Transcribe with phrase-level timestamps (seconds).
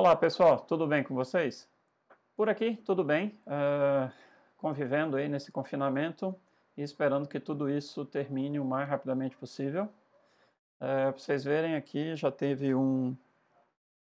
[0.00, 1.68] Olá pessoal, tudo bem com vocês?
[2.34, 4.10] Por aqui, tudo bem, uh,
[4.56, 6.34] convivendo aí nesse confinamento
[6.74, 9.84] e esperando que tudo isso termine o mais rapidamente possível.
[9.84, 9.88] Uh,
[10.78, 13.14] Para vocês verem aqui, já teve um,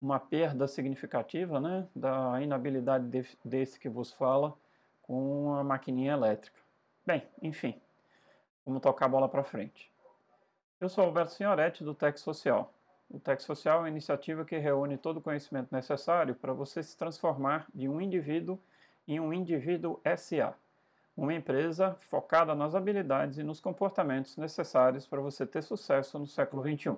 [0.02, 4.54] uma perda significativa né, da inabilidade de, desse que vos fala
[5.02, 6.58] com a maquininha elétrica.
[7.06, 7.78] Bem, enfim,
[8.66, 9.92] vamos tocar a bola para frente.
[10.80, 12.74] Eu sou Alberto Signoretti, do Tech Social.
[13.14, 16.98] O Tech Social é uma iniciativa que reúne todo o conhecimento necessário para você se
[16.98, 18.58] transformar de um indivíduo
[19.06, 20.54] em um indivíduo SA,
[21.18, 26.64] uma empresa focada nas habilidades e nos comportamentos necessários para você ter sucesso no século
[26.64, 26.96] XXI.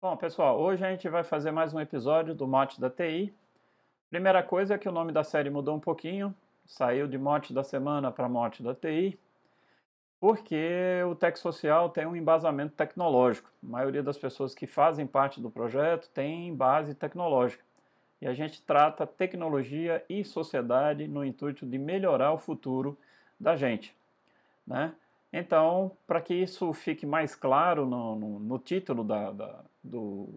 [0.00, 3.34] Bom, pessoal, hoje a gente vai fazer mais um episódio do Mote da TI.
[4.10, 6.32] Primeira coisa é que o nome da série mudou um pouquinho,
[6.64, 9.18] saiu de Mote da Semana para Mote da TI,
[10.22, 13.50] porque o Tech Social tem um embasamento tecnológico.
[13.60, 17.64] A maioria das pessoas que fazem parte do projeto tem base tecnológica.
[18.20, 22.96] E a gente trata tecnologia e sociedade no intuito de melhorar o futuro
[23.38, 23.96] da gente.
[24.64, 24.94] Né?
[25.32, 30.28] Então, para que isso fique mais claro no, no, no título da, da, do,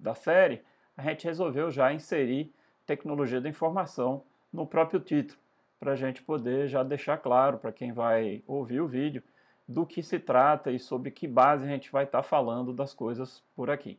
[0.00, 0.62] da série,
[0.96, 2.52] a gente resolveu já inserir
[2.84, 5.38] tecnologia da informação no próprio título
[5.78, 9.22] para a gente poder já deixar claro para quem vai ouvir o vídeo
[9.66, 12.94] do que se trata e sobre que base a gente vai estar tá falando das
[12.94, 13.98] coisas por aqui.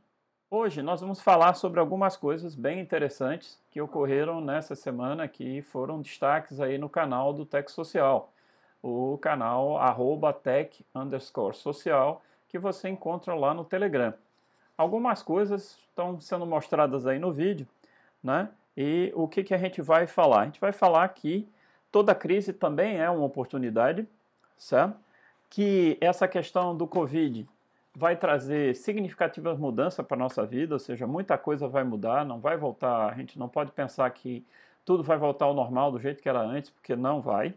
[0.52, 6.02] Hoje nós vamos falar sobre algumas coisas bem interessantes que ocorreram nessa semana que foram
[6.02, 8.33] destaques aí no canal do Tech Social,
[8.81, 14.11] o canal arroba tech underscore social que você encontra lá no Telegram.
[14.75, 17.67] Algumas coisas estão sendo mostradas aí no vídeo,
[18.23, 18.49] né?
[18.75, 20.41] E o que, que a gente vai falar?
[20.41, 21.47] A gente vai falar que
[21.91, 24.07] Toda crise também é uma oportunidade,
[24.57, 24.97] certo?
[25.49, 27.47] Que essa questão do Covid
[27.95, 32.39] vai trazer significativas mudanças para a nossa vida, ou seja, muita coisa vai mudar, não
[32.39, 34.45] vai voltar, a gente não pode pensar que
[34.86, 37.53] tudo vai voltar ao normal do jeito que era antes, porque não vai,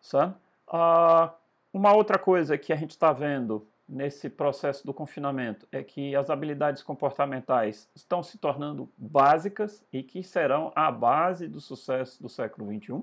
[0.00, 0.36] certo?
[0.68, 1.32] Ah,
[1.72, 6.30] uma outra coisa que a gente está vendo nesse processo do confinamento é que as
[6.30, 12.72] habilidades comportamentais estão se tornando básicas e que serão a base do sucesso do século
[12.72, 13.02] XXI.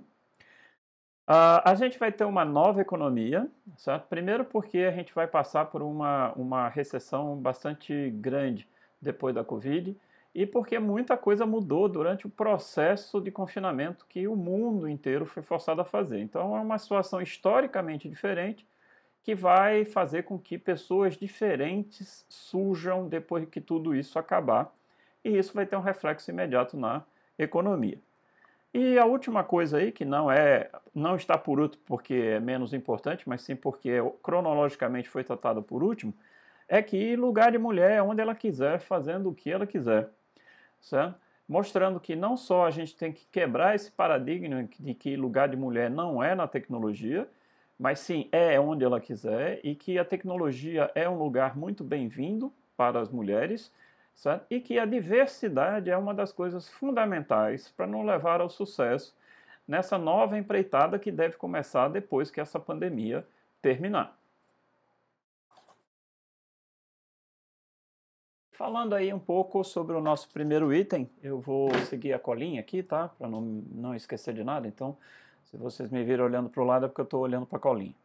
[1.32, 3.48] Uh, a gente vai ter uma nova economia,
[3.78, 4.06] certo?
[4.10, 8.68] Primeiro porque a gente vai passar por uma, uma recessão bastante grande
[9.02, 9.96] depois da Covid
[10.36, 15.42] e porque muita coisa mudou durante o processo de confinamento que o mundo inteiro foi
[15.42, 16.20] forçado a fazer.
[16.20, 18.68] Então é uma situação historicamente diferente
[19.24, 24.70] que vai fazer com que pessoas diferentes surjam depois que tudo isso acabar
[25.24, 27.06] e isso vai ter um reflexo imediato na
[27.40, 28.00] economia.
[28.74, 32.74] E a última coisa aí, que não é, não está por último porque é menos
[32.74, 36.14] importante, mas sim porque cronologicamente foi tratada por último,
[36.70, 40.10] é que lugar de mulher é onde ela quiser, fazendo o que ela quiser,
[40.80, 41.20] certo?
[41.48, 45.58] Mostrando que não só a gente tem que quebrar esse paradigma de que lugar de
[45.58, 47.28] mulher não é na tecnologia,
[47.78, 52.54] mas sim é onde ela quiser e que a tecnologia é um lugar muito bem-vindo
[52.78, 53.70] para as mulheres
[54.22, 54.46] certo?
[54.52, 59.16] e que a diversidade é uma das coisas fundamentais para não levar ao sucesso
[59.68, 63.26] nessa nova empreitada que deve começar depois que essa pandemia
[63.64, 64.16] terminar.
[68.52, 72.84] Falando aí um pouco sobre o nosso primeiro item, eu vou seguir a colinha aqui,
[72.84, 73.08] tá?
[73.08, 74.68] Para não, não esquecer de nada.
[74.68, 74.96] Então,
[75.46, 77.62] se vocês me viram olhando para o lado é porque eu estou olhando para a
[77.62, 77.96] colinha,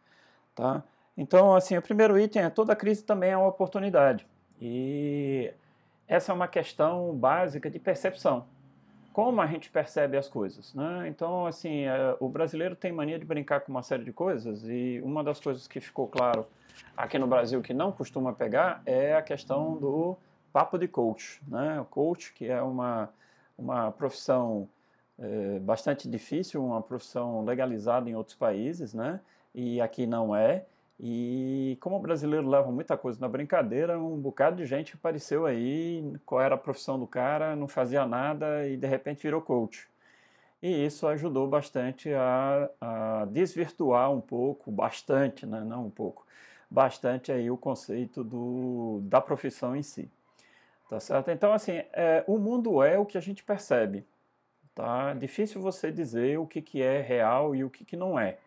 [0.55, 0.83] tá?
[1.15, 4.27] Então, assim, o primeiro item é toda crise também é uma oportunidade.
[4.59, 5.53] E
[6.09, 8.47] essa é uma questão básica de percepção.
[9.13, 11.09] Como a gente percebe as coisas, né?
[11.09, 15.01] Então, assim, é, o brasileiro tem mania de brincar com uma série de coisas e
[15.03, 16.47] uma das coisas que ficou claro
[16.95, 20.17] aqui no Brasil que não costuma pegar é a questão do
[20.53, 21.81] papo de coach, né?
[21.81, 23.09] O coach, que é uma,
[23.57, 24.69] uma profissão
[25.19, 29.21] é, bastante difícil, uma profissão legalizada em outros países, né?
[29.55, 30.67] E aqui não é.
[30.99, 36.03] E como o brasileiro leva muita coisa na brincadeira, um bocado de gente apareceu aí,
[36.25, 39.87] qual era a profissão do cara, não fazia nada e de repente virou coach.
[40.63, 45.61] E isso ajudou bastante a, a desvirtuar um pouco, bastante, né?
[45.61, 46.27] não um pouco,
[46.71, 50.11] bastante aí o conceito do, da profissão em si.
[50.89, 51.31] Tá certo?
[51.31, 54.07] Então, assim, é, o mundo é o que a gente percebe.
[54.75, 55.15] Tá?
[55.15, 58.39] Difícil você dizer o que, que é real e o que, que não é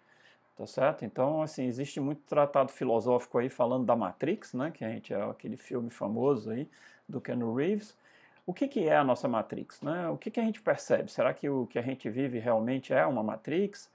[0.59, 1.05] tá certo?
[1.05, 5.23] Então, assim, existe muito tratado filosófico aí falando da Matrix, né, que a gente é
[5.23, 6.69] aquele filme famoso aí
[7.07, 7.97] do Ken Reeves.
[8.45, 10.09] O que, que é a nossa Matrix, né?
[10.09, 11.09] O que, que a gente percebe?
[11.09, 13.89] Será que o que a gente vive realmente é uma Matrix?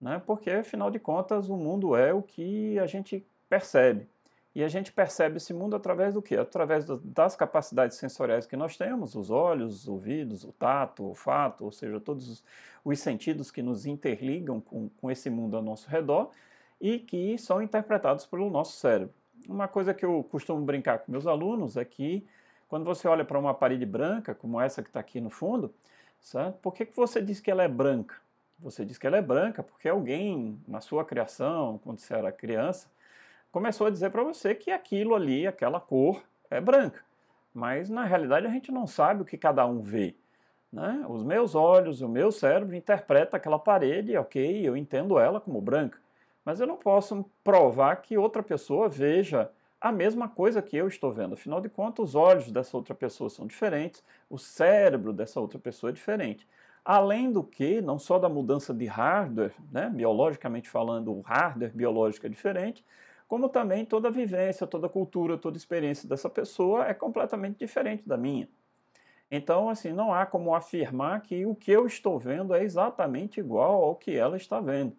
[0.00, 0.20] Né?
[0.26, 4.06] Porque, afinal de contas, o mundo é o que a gente percebe.
[4.54, 6.36] E a gente percebe esse mundo através do quê?
[6.36, 11.64] Através das capacidades sensoriais que nós temos, os olhos, os ouvidos, o tato, o olfato,
[11.64, 12.44] ou seja, todos
[12.84, 16.30] os sentidos que nos interligam com, com esse mundo ao nosso redor
[16.78, 19.14] e que são interpretados pelo nosso cérebro.
[19.48, 22.26] Uma coisa que eu costumo brincar com meus alunos é que
[22.68, 25.74] quando você olha para uma parede branca, como essa que está aqui no fundo,
[26.20, 26.58] certo?
[26.58, 28.16] por que, que você diz que ela é branca?
[28.60, 32.88] Você diz que ela é branca porque alguém, na sua criação, quando você era criança,
[33.52, 37.04] começou a dizer para você que aquilo ali, aquela cor, é branca.
[37.54, 40.16] Mas na realidade a gente não sabe o que cada um vê.
[40.72, 41.04] Né?
[41.06, 45.98] Os meus olhos, o meu cérebro interpreta aquela parede, ok, eu entendo ela como branca.
[46.44, 51.12] Mas eu não posso provar que outra pessoa veja a mesma coisa que eu estou
[51.12, 51.34] vendo.
[51.34, 55.90] Afinal de contas, os olhos dessa outra pessoa são diferentes, o cérebro dessa outra pessoa
[55.90, 56.48] é diferente.
[56.84, 62.26] Além do que, não só da mudança de hardware, né, biologicamente falando, o hardware biológico
[62.26, 62.84] é diferente,
[63.32, 68.46] como também toda vivência, toda cultura, toda experiência dessa pessoa é completamente diferente da minha.
[69.30, 73.84] Então, assim, não há como afirmar que o que eu estou vendo é exatamente igual
[73.84, 74.94] ao que ela está vendo.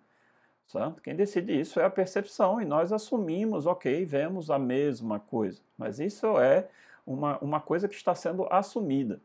[0.65, 0.99] Certo?
[1.03, 5.61] Quem decide isso é a percepção e nós assumimos, ok, vemos a mesma coisa.
[5.77, 6.67] Mas isso é
[7.05, 9.21] uma, uma coisa que está sendo assumida.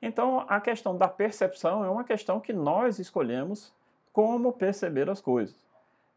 [0.00, 3.72] Então, a questão da percepção é uma questão que nós escolhemos
[4.12, 5.68] como perceber as coisas.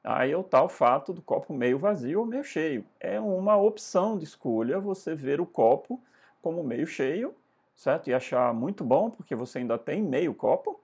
[0.04, 2.84] Aí é o tal fato do copo meio vazio ou meio cheio.
[3.00, 6.02] É uma opção de escolha você ver o copo
[6.42, 7.34] como meio cheio,
[7.76, 8.10] certo?
[8.10, 10.80] E achar muito bom porque você ainda tem meio copo,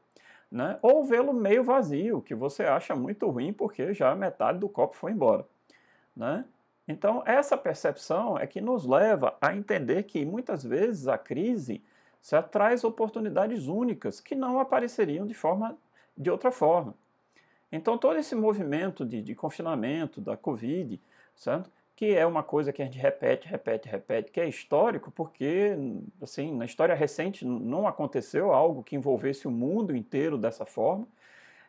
[0.50, 0.80] né?
[0.81, 5.12] Ou vê-lo meio vazio, que você acha muito ruim porque já metade do copo foi
[5.12, 5.45] embora,
[6.16, 6.45] né?
[6.88, 11.83] Então, essa percepção é que nos leva a entender que muitas vezes a crise
[12.51, 15.77] traz oportunidades únicas que não apareceriam de forma
[16.18, 16.95] de outra forma.
[17.71, 21.00] Então, todo esse movimento de, de confinamento da Covid,
[21.36, 21.69] certo?
[22.00, 25.75] que é uma coisa que a gente repete, repete, repete, que é histórico, porque
[26.21, 31.06] assim, na história recente não aconteceu algo que envolvesse o mundo inteiro dessa forma.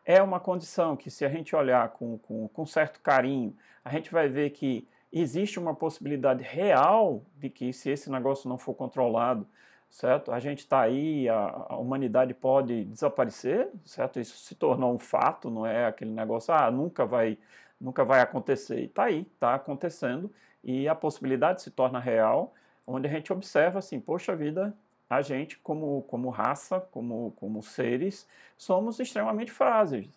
[0.05, 3.53] É uma condição que, se a gente olhar com, com, com certo carinho,
[3.83, 8.57] a gente vai ver que existe uma possibilidade real de que, se esse negócio não
[8.57, 9.45] for controlado,
[9.91, 10.31] certo?
[10.31, 14.19] A gente está aí, a, a, humanidade pode desaparecer, certo?
[14.19, 17.37] Isso se tornou um fato, não é aquele negócio, ah, nunca vai,
[17.79, 18.85] nunca vai acontecer.
[18.85, 20.31] Está aí, está acontecendo
[20.63, 22.53] e a possibilidade se torna real,
[22.87, 24.73] onde a gente observa assim, poxa vida,
[25.09, 28.27] a gente como, como raça, como, como seres,
[28.57, 30.09] somos extremamente frágeis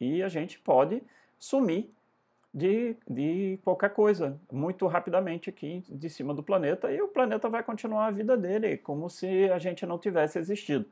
[0.00, 1.02] e a gente pode
[1.38, 1.92] sumir
[2.52, 7.62] de, de qualquer coisa muito rapidamente aqui de cima do planeta e o planeta vai
[7.62, 10.86] continuar a vida dele como se a gente não tivesse existido,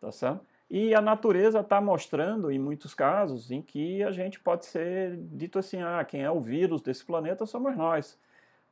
[0.00, 0.44] tá certo?
[0.70, 5.58] E a natureza está mostrando, em muitos casos, em que a gente pode ser dito
[5.58, 8.18] assim, ah, quem é o vírus desse planeta somos nós,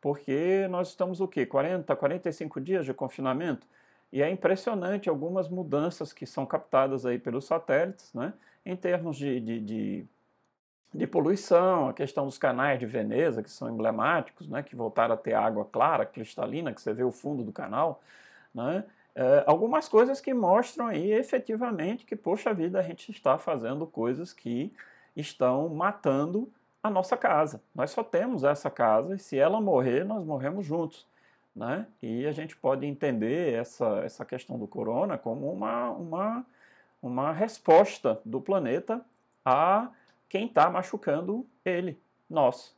[0.01, 1.45] porque nós estamos o quê?
[1.45, 3.67] 40, 45 dias de confinamento?
[4.11, 8.33] E é impressionante algumas mudanças que são captadas aí pelos satélites, né,
[8.65, 10.07] em termos de, de, de
[10.93, 15.17] de poluição, a questão dos canais de Veneza, que são emblemáticos, né, que voltaram a
[15.17, 18.03] ter água clara, cristalina, que você vê o fundo do canal,
[18.53, 18.85] né,
[19.15, 24.33] é, algumas coisas que mostram aí efetivamente que, poxa vida, a gente está fazendo coisas
[24.33, 24.73] que
[25.17, 26.51] estão matando
[26.83, 27.61] a nossa casa.
[27.75, 31.07] Nós só temos essa casa e se ela morrer, nós morremos juntos.
[31.55, 31.87] Né?
[32.01, 36.47] E a gente pode entender essa, essa questão do corona como uma, uma,
[37.03, 39.05] uma resposta do planeta
[39.45, 39.89] a
[40.31, 42.75] quem está machucando ele, nós.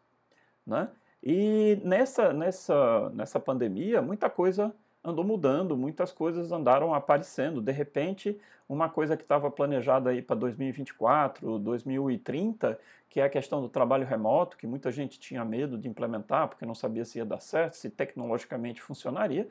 [0.66, 0.88] Né?
[1.22, 7.60] E nessa, nessa, nessa pandemia, muita coisa andou mudando, muitas coisas andaram aparecendo.
[7.60, 12.80] De repente, uma coisa que estava planejada aí para 2024, 2030,
[13.10, 16.64] que é a questão do trabalho remoto, que muita gente tinha medo de implementar porque
[16.64, 19.46] não sabia se ia dar certo, se tecnologicamente funcionaria.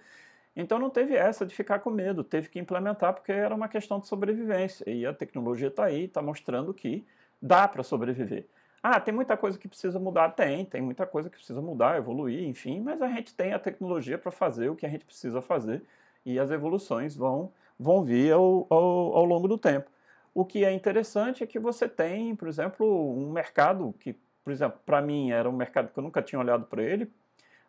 [0.56, 4.00] Então não teve essa de ficar com medo, teve que implementar porque era uma questão
[4.00, 4.90] de sobrevivência.
[4.90, 7.06] E a tecnologia está aí, está mostrando que
[7.42, 8.48] dá para sobreviver.
[8.84, 10.30] Ah, tem muita coisa que precisa mudar?
[10.30, 14.18] Tem, tem muita coisa que precisa mudar, evoluir, enfim, mas a gente tem a tecnologia
[14.18, 15.84] para fazer o que a gente precisa fazer
[16.26, 19.90] e as evoluções vão, vão vir ao, ao, ao longo do tempo.
[20.34, 24.80] O que é interessante é que você tem, por exemplo, um mercado que, por exemplo,
[24.86, 27.12] para mim era um mercado que eu nunca tinha olhado para ele,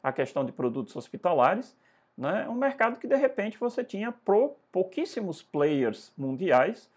[0.03, 1.77] a questão de produtos hospitalares,
[2.17, 2.49] né?
[2.49, 4.15] um mercado que de repente você tinha
[4.71, 6.89] pouquíssimos players mundiais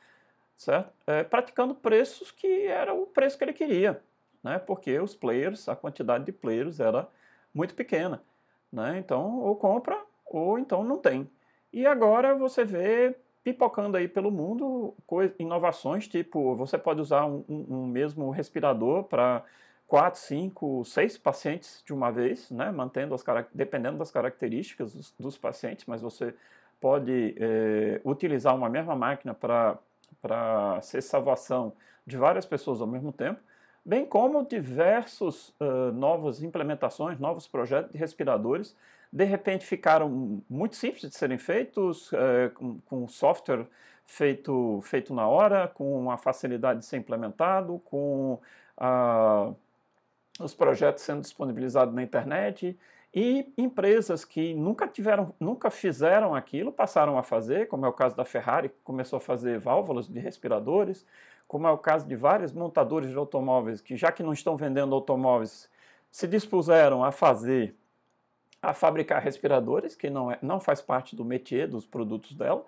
[0.57, 0.91] certo?
[1.05, 4.01] É, praticando preços que era o preço que ele queria,
[4.43, 4.59] né?
[4.59, 7.07] Porque os players, a quantidade de players era
[7.53, 8.21] muito pequena,
[8.71, 8.97] né?
[8.97, 11.29] Então, ou compra ou então não tem.
[11.71, 14.95] E agora você vê pipocando aí pelo mundo
[15.38, 19.43] inovações tipo você pode usar um, um, um mesmo respirador para
[19.88, 25.38] quatro, cinco, seis pacientes de uma vez, né, mantendo as dependendo das características dos, dos
[25.38, 26.33] pacientes, mas você
[26.81, 29.77] pode é, utilizar uma mesma máquina para
[30.82, 31.74] ser salvação
[32.05, 33.39] de várias pessoas ao mesmo tempo,
[33.84, 38.75] bem como diversos uh, novas implementações, novos projetos de respiradores,
[39.12, 43.65] de repente ficaram muito simples de serem feitos, uh, com, com software
[44.05, 48.39] feito, feito na hora, com a facilidade de ser implementado, com
[48.77, 49.55] uh,
[50.39, 52.77] os projetos sendo disponibilizados na internet
[53.15, 58.13] e empresas que nunca tiveram, nunca fizeram aquilo, passaram a fazer, como é o caso
[58.13, 61.05] da Ferrari, que começou a fazer válvulas de respiradores,
[61.48, 64.93] como é o caso de vários montadores de automóveis que, já que não estão vendendo
[64.93, 65.72] automóveis,
[66.12, 67.74] se dispuseram a fazer,
[68.62, 72.65] a fabricar respiradores, que não, é, não faz parte do métier dos produtos dela,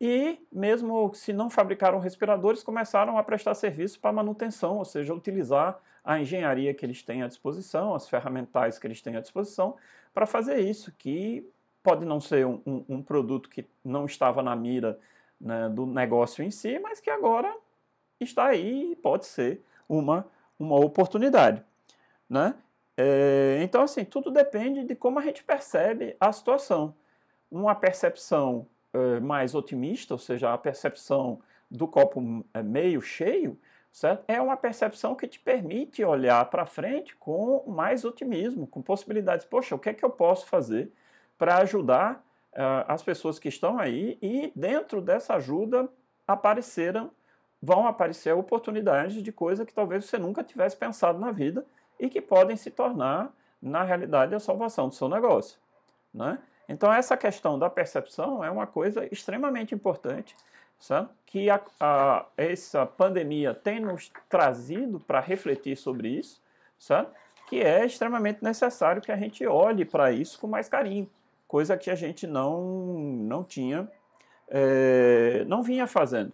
[0.00, 5.80] e mesmo se não fabricaram respiradores, começaram a prestar serviço para manutenção, ou seja, utilizar
[6.04, 9.76] a engenharia que eles têm à disposição, as ferramentais que eles têm à disposição,
[10.12, 11.48] para fazer isso, que
[11.82, 14.98] pode não ser um, um, um produto que não estava na mira
[15.40, 17.54] né, do negócio em si, mas que agora
[18.20, 20.26] está aí e pode ser uma,
[20.58, 21.62] uma oportunidade.
[22.28, 22.54] Né?
[22.96, 26.94] É, então, assim, tudo depende de como a gente percebe a situação.
[27.50, 28.66] Uma percepção
[29.20, 33.58] mais otimista, ou seja, a percepção do copo é, meio cheio,
[33.90, 34.24] certo?
[34.28, 39.46] é uma percepção que te permite olhar para frente com mais otimismo, com possibilidades.
[39.46, 40.92] Poxa, o que é que eu posso fazer
[41.36, 45.88] para ajudar uh, as pessoas que estão aí e dentro dessa ajuda
[46.26, 47.10] apareceram
[47.60, 51.64] vão aparecer oportunidades de coisa que talvez você nunca tivesse pensado na vida
[51.98, 55.58] e que podem se tornar, na realidade, a salvação do seu negócio.
[56.12, 56.38] Né?
[56.68, 60.34] Então, essa questão da percepção é uma coisa extremamente importante,
[60.78, 61.08] sabe?
[61.26, 66.40] que a, a, essa pandemia tem nos trazido para refletir sobre isso,
[66.78, 67.08] sabe?
[67.48, 71.10] que é extremamente necessário que a gente olhe para isso com mais carinho,
[71.46, 73.88] coisa que a gente não, não tinha,
[74.48, 76.32] é, não vinha fazendo.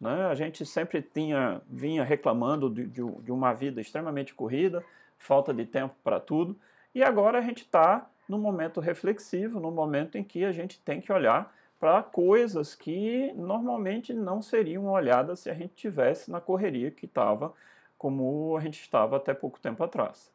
[0.00, 0.26] Né?
[0.26, 4.84] A gente sempre tinha, vinha reclamando de, de, de uma vida extremamente corrida,
[5.18, 6.56] falta de tempo para tudo,
[6.94, 11.00] e agora a gente está no momento reflexivo, no momento em que a gente tem
[11.00, 16.90] que olhar para coisas que normalmente não seriam olhadas se a gente tivesse na correria
[16.90, 17.52] que estava,
[17.98, 20.32] como a gente estava até pouco tempo atrás.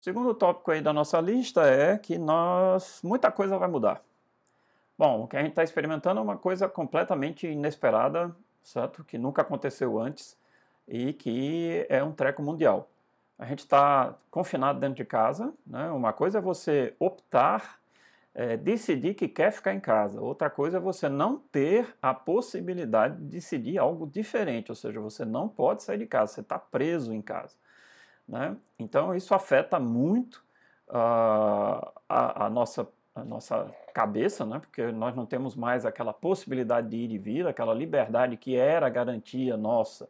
[0.00, 4.02] O segundo tópico aí da nossa lista é que nós muita coisa vai mudar.
[4.96, 9.04] Bom, o que a gente está experimentando é uma coisa completamente inesperada, certo?
[9.04, 10.36] Que nunca aconteceu antes
[10.86, 12.88] e que é um treco mundial.
[13.38, 15.88] A gente está confinado dentro de casa, né?
[15.92, 17.78] Uma coisa é você optar,
[18.34, 20.20] é, decidir que quer ficar em casa.
[20.20, 25.24] Outra coisa é você não ter a possibilidade de decidir algo diferente, ou seja, você
[25.24, 27.56] não pode sair de casa, você está preso em casa.
[28.26, 28.56] Né?
[28.76, 30.42] Então isso afeta muito
[30.88, 34.58] uh, a, a, nossa, a nossa cabeça, né?
[34.58, 38.88] porque nós não temos mais aquela possibilidade de ir e vir, aquela liberdade que era
[38.88, 40.08] garantia nossa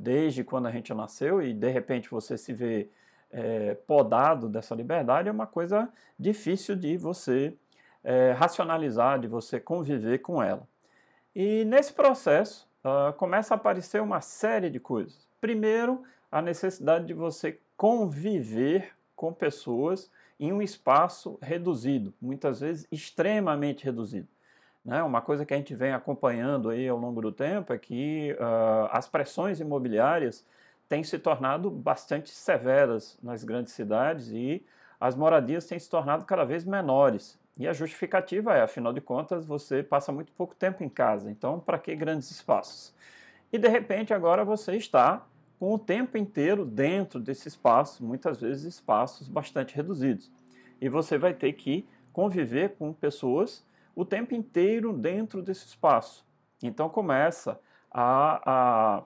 [0.00, 2.88] desde quando a gente nasceu e de repente você se vê
[3.30, 7.54] é, podado dessa liberdade, é uma coisa difícil de você
[8.02, 10.66] é, racionalizar, de você conviver com ela.
[11.36, 15.28] E nesse processo uh, começa a aparecer uma série de coisas.
[15.38, 16.02] Primeiro,
[16.32, 24.26] a necessidade de você conviver com pessoas em um espaço reduzido, muitas vezes extremamente reduzido.
[24.84, 25.02] Né?
[25.02, 28.88] Uma coisa que a gente vem acompanhando aí ao longo do tempo é que uh,
[28.90, 30.46] as pressões imobiliárias
[30.88, 34.64] têm se tornado bastante severas nas grandes cidades e
[34.98, 37.38] as moradias têm se tornado cada vez menores.
[37.56, 41.60] E a justificativa é, afinal de contas, você passa muito pouco tempo em casa, então
[41.60, 42.94] para que grandes espaços?
[43.52, 45.26] E de repente agora você está
[45.58, 50.30] com o tempo inteiro dentro desse espaço, muitas vezes espaços bastante reduzidos.
[50.80, 53.62] E você vai ter que conviver com pessoas
[53.94, 56.26] o tempo inteiro dentro desse espaço.
[56.62, 59.02] Então começa a, a,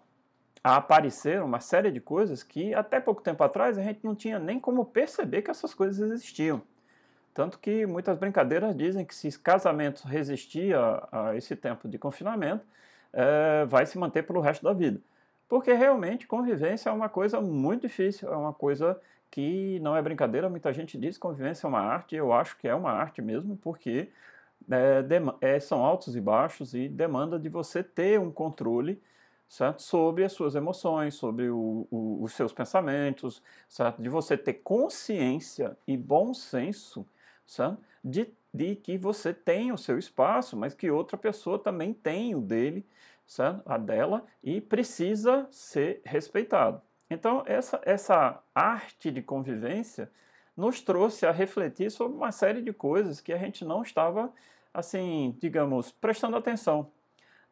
[0.62, 4.38] a, aparecer uma série de coisas que até pouco tempo atrás a gente não tinha
[4.38, 6.62] nem como perceber que essas coisas existiam.
[7.32, 12.64] Tanto que muitas brincadeiras dizem que se casamento resistir a, a esse tempo de confinamento,
[13.12, 15.00] é, vai se manter pelo resto da vida.
[15.48, 19.00] Porque realmente convivência é uma coisa muito difícil, é uma coisa
[19.30, 20.48] que não é brincadeira.
[20.48, 23.56] Muita gente diz que convivência é uma arte, eu acho que é uma arte mesmo,
[23.56, 24.08] porque
[24.70, 29.02] é, é, são altos e baixos e demanda de você ter um controle
[29.48, 29.82] certo?
[29.82, 34.02] sobre as suas emoções, sobre o, o, os seus pensamentos, certo?
[34.02, 37.06] de você ter consciência e bom senso
[37.46, 37.78] certo?
[38.02, 42.40] De, de que você tem o seu espaço, mas que outra pessoa também tem o
[42.40, 42.86] dele
[43.26, 43.62] certo?
[43.66, 46.80] a dela, e precisa ser respeitado.
[47.08, 50.10] Então, essa, essa arte de convivência
[50.56, 54.32] nos trouxe a refletir sobre uma série de coisas que a gente não estava,
[54.74, 56.90] assim, digamos, prestando atenção.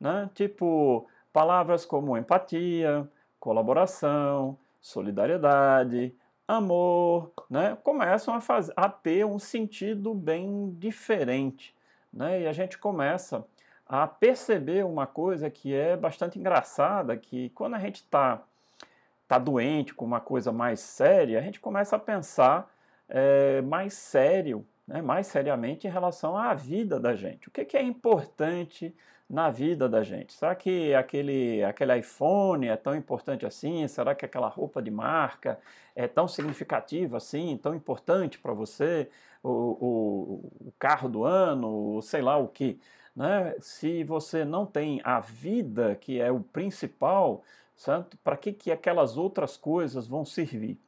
[0.01, 0.29] Né?
[0.35, 6.13] Tipo, palavras como empatia, colaboração, solidariedade,
[6.47, 7.79] amor, né?
[7.85, 8.41] começam a,
[8.77, 11.75] a ter um sentido bem diferente.
[12.13, 12.43] Né?
[12.43, 13.45] E a gente começa
[13.87, 18.43] a perceber uma coisa que é bastante engraçada, que quando a gente está
[19.29, 22.71] tá doente com uma coisa mais séria, a gente começa a pensar
[23.09, 27.49] é, mais sério, né, mais seriamente em relação à vida da gente.
[27.49, 28.95] O que, que é importante
[29.29, 30.35] na vida da gente?
[30.35, 33.89] Será que aquele, aquele iPhone é tão importante assim?
[33.89, 35.59] Será que aquela roupa de marca
[35.97, 39.09] é tão significativa assim, tão importante para você?
[39.43, 42.79] O, o, o, carro do ano, sei lá o que.
[43.17, 43.55] Né?
[43.61, 47.43] Se você não tem a vida, que é o principal,
[48.23, 50.79] para que, que aquelas outras coisas vão servir?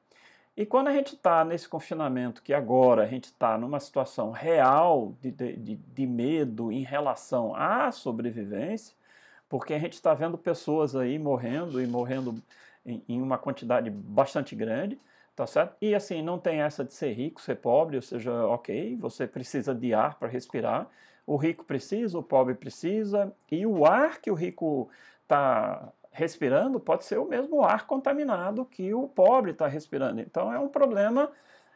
[0.57, 5.15] E quando a gente está nesse confinamento, que agora a gente está numa situação real
[5.21, 8.95] de, de, de, medo em relação à sobrevivência,
[9.49, 12.41] porque a gente está vendo pessoas aí morrendo e morrendo
[12.87, 14.97] em, em, uma quantidade bastante grande,
[15.35, 15.75] tá certo?
[15.81, 19.75] E assim, não tem essa de ser rico, ser pobre, ou seja, ok, você precisa
[19.75, 20.89] de ar para respirar,
[21.27, 24.89] o rico precisa, o pobre precisa, e o ar que o rico
[25.23, 30.21] está respirando pode ser o mesmo ar contaminado que o pobre está respirando.
[30.21, 31.31] Então é um problema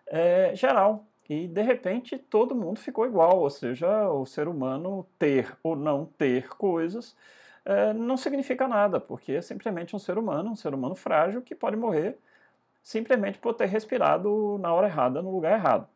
[0.07, 1.05] é, geral.
[1.29, 6.07] E de repente todo mundo ficou igual, ou seja, o ser humano ter ou não
[6.07, 7.17] ter coisas
[7.65, 11.55] é, não significa nada, porque é simplesmente um ser humano, um ser humano frágil que
[11.55, 12.17] pode morrer
[12.83, 15.87] simplesmente por ter respirado na hora errada, no lugar errado.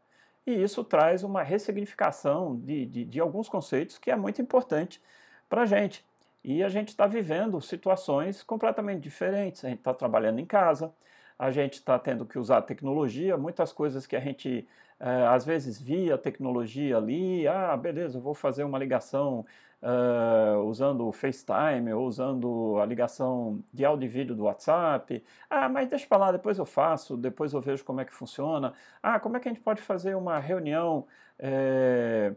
[0.47, 5.01] E isso traz uma ressignificação de, de, de alguns conceitos que é muito importante
[5.49, 6.05] para a gente.
[6.45, 9.65] E a gente está vivendo situações completamente diferentes.
[9.65, 10.93] A gente está trabalhando em casa,
[11.39, 14.67] a gente está tendo que usar tecnologia, muitas coisas que a gente
[15.03, 19.45] é, às vezes via tecnologia ali, ah, beleza, eu vou fazer uma ligação
[19.83, 25.25] uh, usando o FaceTime ou usando a ligação de áudio e vídeo do WhatsApp.
[25.51, 28.73] Ah, mas deixa para lá, depois eu faço, depois eu vejo como é que funciona.
[29.03, 31.07] Ah, como é que a gente pode fazer uma reunião
[31.39, 32.33] é,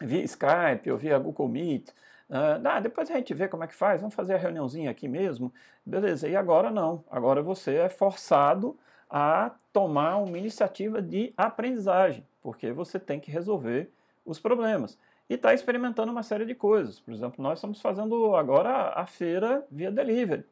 [0.00, 1.90] via Skype ou via Google Meet?
[2.34, 5.52] Ah, depois a gente vê como é que faz, vamos fazer a reuniãozinha aqui mesmo.
[5.84, 7.04] Beleza, e agora não.
[7.10, 8.78] Agora você é forçado
[9.10, 13.92] a tomar uma iniciativa de aprendizagem, porque você tem que resolver
[14.24, 14.98] os problemas.
[15.28, 16.98] E está experimentando uma série de coisas.
[16.98, 20.44] Por exemplo, nós estamos fazendo agora a feira via delivery.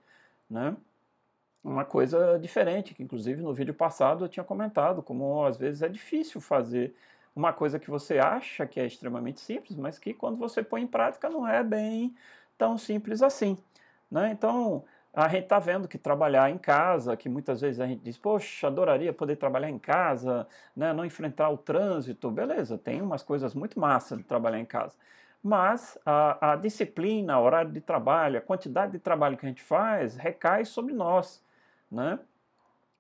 [0.51, 0.77] Né?
[1.65, 5.89] Uma coisa diferente, que inclusive no vídeo passado eu tinha comentado, como às vezes é
[5.89, 6.95] difícil fazer
[7.35, 10.87] uma coisa que você acha que é extremamente simples, mas que quando você põe em
[10.87, 12.15] prática não é bem
[12.59, 13.57] tão simples assim.
[14.11, 14.31] Né?
[14.33, 18.17] Então, a gente está vendo que trabalhar em casa, que muitas vezes a gente diz,
[18.17, 20.93] poxa, adoraria poder trabalhar em casa, né?
[20.93, 22.31] não enfrentar o trânsito.
[22.31, 24.97] Beleza, tem umas coisas muito massas de trabalhar em casa.
[25.43, 29.63] Mas a, a disciplina, o horário de trabalho, a quantidade de trabalho que a gente
[29.63, 31.43] faz recai sobre nós.
[31.91, 32.19] Né?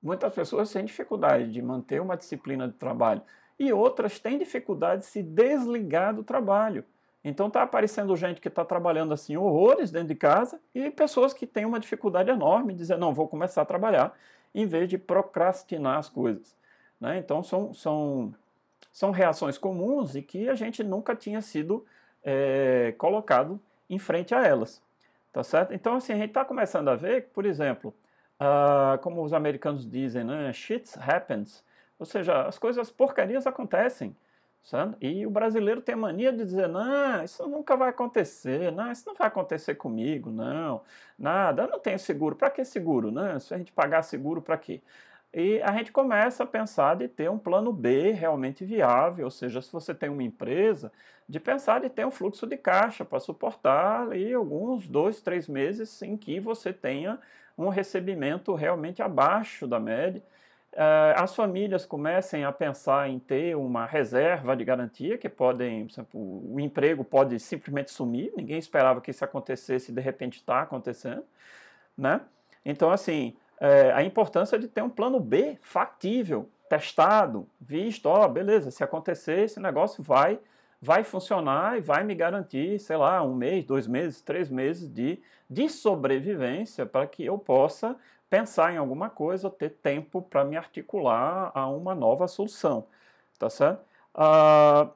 [0.02, 3.22] Muitas pessoas têm dificuldade de manter uma disciplina de trabalho
[3.60, 6.82] e outras têm dificuldade de se desligar do trabalho.
[7.22, 11.46] Então está aparecendo gente que está trabalhando assim horrores dentro de casa e pessoas que
[11.46, 14.16] têm uma dificuldade enorme de dizer, não, vou começar a trabalhar,
[14.54, 16.56] em vez de procrastinar as coisas.
[16.98, 17.18] Né?
[17.18, 18.34] Então são, são,
[18.90, 21.84] são reações comuns e que a gente nunca tinha sido
[22.24, 24.82] é, colocado em frente a elas.
[25.30, 25.74] Tá certo?
[25.74, 27.94] Então assim, a gente está começando a ver, por exemplo,
[28.40, 30.50] uh, como os americanos dizem, né?
[30.54, 31.62] shit happens.
[32.00, 34.16] Ou seja, as coisas porcarias acontecem.
[34.62, 34.96] Sabe?
[35.00, 39.06] E o brasileiro tem a mania de dizer: não, isso nunca vai acontecer, não, isso
[39.06, 40.82] não vai acontecer comigo, não,
[41.18, 42.36] nada, eu não tenho seguro.
[42.36, 43.10] Para que seguro?
[43.10, 43.38] Né?
[43.38, 44.82] Se a gente pagar seguro, para quê?
[45.32, 49.62] E a gente começa a pensar de ter um plano B realmente viável, ou seja,
[49.62, 50.92] se você tem uma empresa,
[51.28, 56.02] de pensar de ter um fluxo de caixa para suportar ali alguns dois, três meses
[56.02, 57.18] em que você tenha
[57.56, 60.22] um recebimento realmente abaixo da média
[61.16, 66.54] as famílias comecem a pensar em ter uma reserva de garantia, que podem, por exemplo,
[66.54, 71.24] o emprego pode simplesmente sumir, ninguém esperava que isso acontecesse de repente está acontecendo,
[71.96, 72.20] né?
[72.64, 78.70] Então, assim, é, a importância de ter um plano B factível, testado, visto, ó, beleza,
[78.70, 80.38] se acontecer, esse negócio vai,
[80.80, 85.20] vai funcionar e vai me garantir, sei lá, um mês, dois meses, três meses de,
[85.48, 87.96] de sobrevivência para que eu possa
[88.30, 92.86] pensar em alguma coisa, ter tempo para me articular a uma nova solução,
[93.38, 93.84] tá certo?
[94.14, 94.88] Ah,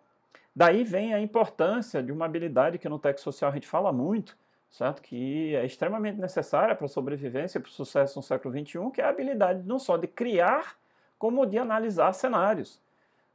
[0.55, 4.37] daí vem a importância de uma habilidade que no Tech Social a gente fala muito,
[4.71, 5.03] certo?
[5.03, 9.01] Que é extremamente necessária para a sobrevivência e para o sucesso no século XXI, que
[9.01, 10.77] é a habilidade não só de criar,
[11.19, 12.81] como de analisar cenários,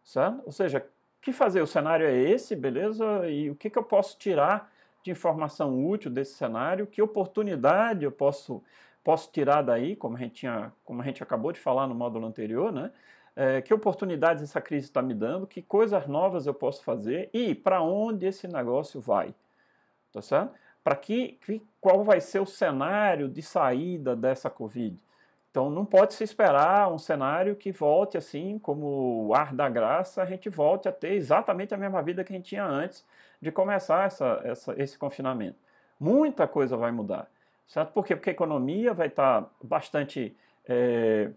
[0.03, 0.41] certo?
[0.45, 0.85] Ou seja,
[1.21, 1.61] que fazer?
[1.61, 3.29] O cenário é esse, beleza?
[3.29, 4.71] E o que, que eu posso tirar
[5.03, 6.87] de informação útil desse cenário?
[6.87, 8.63] Que oportunidade eu posso,
[9.09, 12.27] posso tirar daí, como a, gente tinha, como a gente acabou de falar no módulo
[12.27, 12.91] anterior, né?
[13.35, 15.47] É, que oportunidades essa crise está me dando?
[15.47, 17.27] Que coisas novas eu posso fazer?
[17.33, 19.33] E para onde esse negócio vai?
[20.13, 20.53] Tá certo?
[20.83, 24.95] Para que, que, qual vai ser o cenário de saída dessa Covid?
[25.49, 30.21] Então não pode se esperar um cenário que volte assim, como o ar da graça,
[30.21, 33.03] a gente volte a ter exatamente a mesma vida que a gente tinha antes
[33.41, 35.57] de começar essa, essa, esse confinamento.
[35.99, 37.27] Muita coisa vai mudar.
[37.69, 37.93] Certo?
[37.93, 38.15] Por quê?
[38.15, 40.35] Porque a economia vai estar bastante
[40.67, 41.29] é,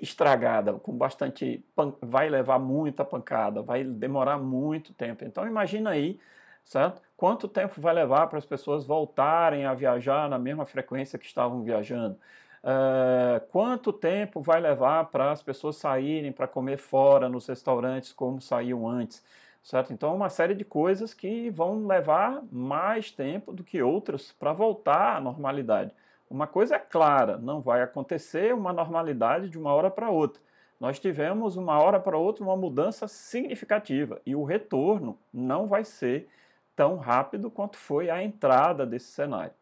[0.00, 1.62] estragada, com bastante
[2.00, 5.24] vai levar muita pancada, vai demorar muito tempo.
[5.24, 6.18] Então imagina aí,
[6.64, 7.02] certo?
[7.18, 11.62] Quanto tempo vai levar para as pessoas voltarem a viajar na mesma frequência que estavam
[11.62, 12.16] viajando?
[12.64, 18.40] Uh, quanto tempo vai levar para as pessoas saírem para comer fora nos restaurantes como
[18.40, 19.22] saíam antes,
[19.62, 19.92] certo?
[19.92, 25.16] Então, uma série de coisas que vão levar mais tempo do que outras para voltar
[25.16, 25.92] à normalidade.
[26.28, 30.40] Uma coisa é clara, não vai acontecer uma normalidade de uma hora para outra.
[30.80, 36.28] Nós tivemos uma hora para outra uma mudança significativa e o retorno não vai ser
[36.74, 39.52] tão rápido quanto foi a entrada desse cenário.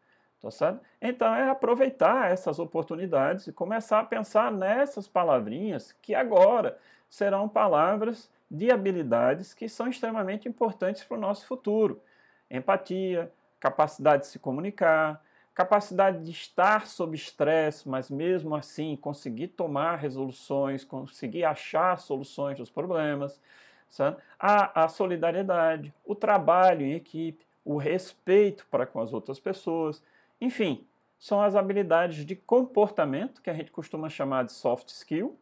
[0.40, 0.80] Tá certo?
[1.02, 6.78] Então é aproveitar essas oportunidades e começar a pensar nessas palavrinhas que agora
[7.10, 12.02] serão palavras de habilidades que são extremamente importantes para o nosso futuro.
[12.50, 15.22] Empatia, capacidade de se comunicar,
[15.54, 22.70] capacidade de estar sob estresse, mas mesmo assim conseguir tomar resoluções, conseguir achar soluções dos
[22.70, 23.40] problemas,
[23.88, 24.16] sabe?
[24.38, 30.02] A, a solidariedade, o trabalho em equipe, o respeito para com as outras pessoas,
[30.40, 30.86] enfim,
[31.18, 35.38] são as habilidades de comportamento, que a gente costuma chamar de soft skill,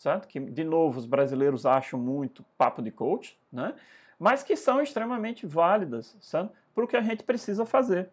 [0.00, 0.26] certo?
[0.26, 3.74] Que, de novo, os brasileiros acham muito papo de coach, né?
[4.18, 6.52] Mas que são extremamente válidas, certo?
[6.74, 8.08] Para o que a gente precisa fazer,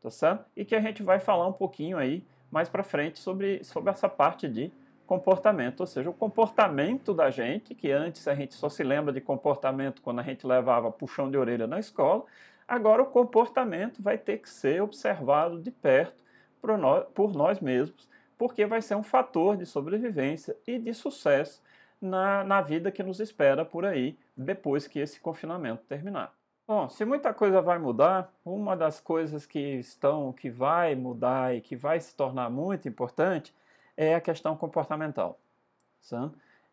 [0.00, 0.44] tá certo?
[0.56, 4.08] E que a gente vai falar um pouquinho aí mais para frente sobre, sobre essa
[4.08, 4.72] parte de
[5.06, 9.20] comportamento, ou seja, o comportamento da gente, que antes a gente só se lembra de
[9.20, 12.24] comportamento quando a gente levava puxão de orelha na escola,
[12.72, 16.22] Agora, o comportamento vai ter que ser observado de perto
[16.60, 18.08] por nós, por nós mesmos,
[18.42, 21.62] porque vai ser um fator de sobrevivência e de sucesso
[22.00, 26.34] na, na vida que nos espera por aí depois que esse confinamento terminar.
[26.66, 31.60] Bom, se muita coisa vai mudar, uma das coisas que estão, que vai mudar e
[31.60, 33.54] que vai se tornar muito importante
[33.96, 35.38] é a questão comportamental.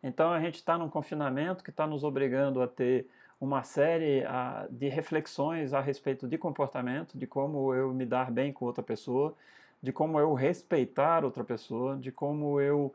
[0.02, 3.06] Então a gente está num confinamento que está nos obrigando a ter
[3.40, 4.24] uma série
[4.70, 9.36] de reflexões a respeito de comportamento, de como eu me dar bem com outra pessoa,
[9.82, 12.94] de como eu respeitar outra pessoa, de como eu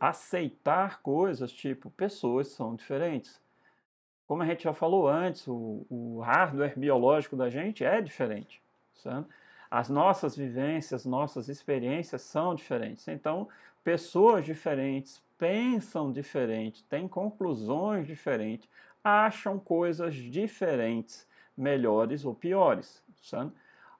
[0.00, 3.40] aceitar coisas tipo pessoas são diferentes.
[4.26, 8.60] Como a gente já falou antes, o, o hardware biológico da gente é diferente.
[8.94, 9.26] Sabe?
[9.70, 13.06] As nossas vivências, nossas experiências são diferentes.
[13.08, 13.48] Então,
[13.84, 18.68] pessoas diferentes pensam diferente, têm conclusões diferentes,
[19.04, 21.26] acham coisas diferentes,
[21.56, 23.04] melhores ou piores.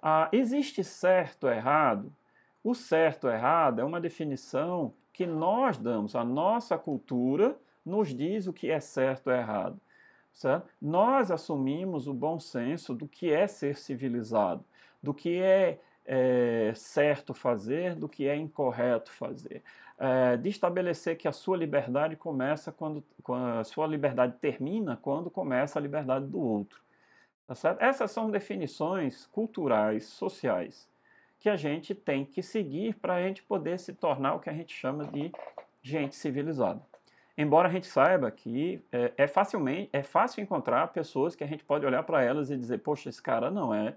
[0.08, 2.12] Ah, existe certo ou errado?
[2.62, 8.46] O certo ou errado é uma definição que nós damos, a nossa cultura nos diz
[8.46, 9.80] o que é certo ou errado.
[10.32, 10.68] Certo?
[10.80, 14.64] Nós assumimos o bom senso do que é ser civilizado,
[15.02, 19.60] do que é, é certo fazer, do que é incorreto fazer
[19.98, 25.30] é, de estabelecer que a sua liberdade começa quando, quando, a sua liberdade termina quando
[25.30, 26.85] começa a liberdade do outro.
[27.46, 27.76] Tá?
[27.78, 30.88] Essas são definições culturais, sociais,
[31.38, 34.52] que a gente tem que seguir para a gente poder se tornar o que a
[34.52, 35.30] gente chama de
[35.82, 36.80] gente civilizada.
[37.38, 41.62] Embora a gente saiba que é, é, facilmente, é fácil encontrar pessoas que a gente
[41.62, 43.94] pode olhar para elas e dizer, poxa, esse cara não é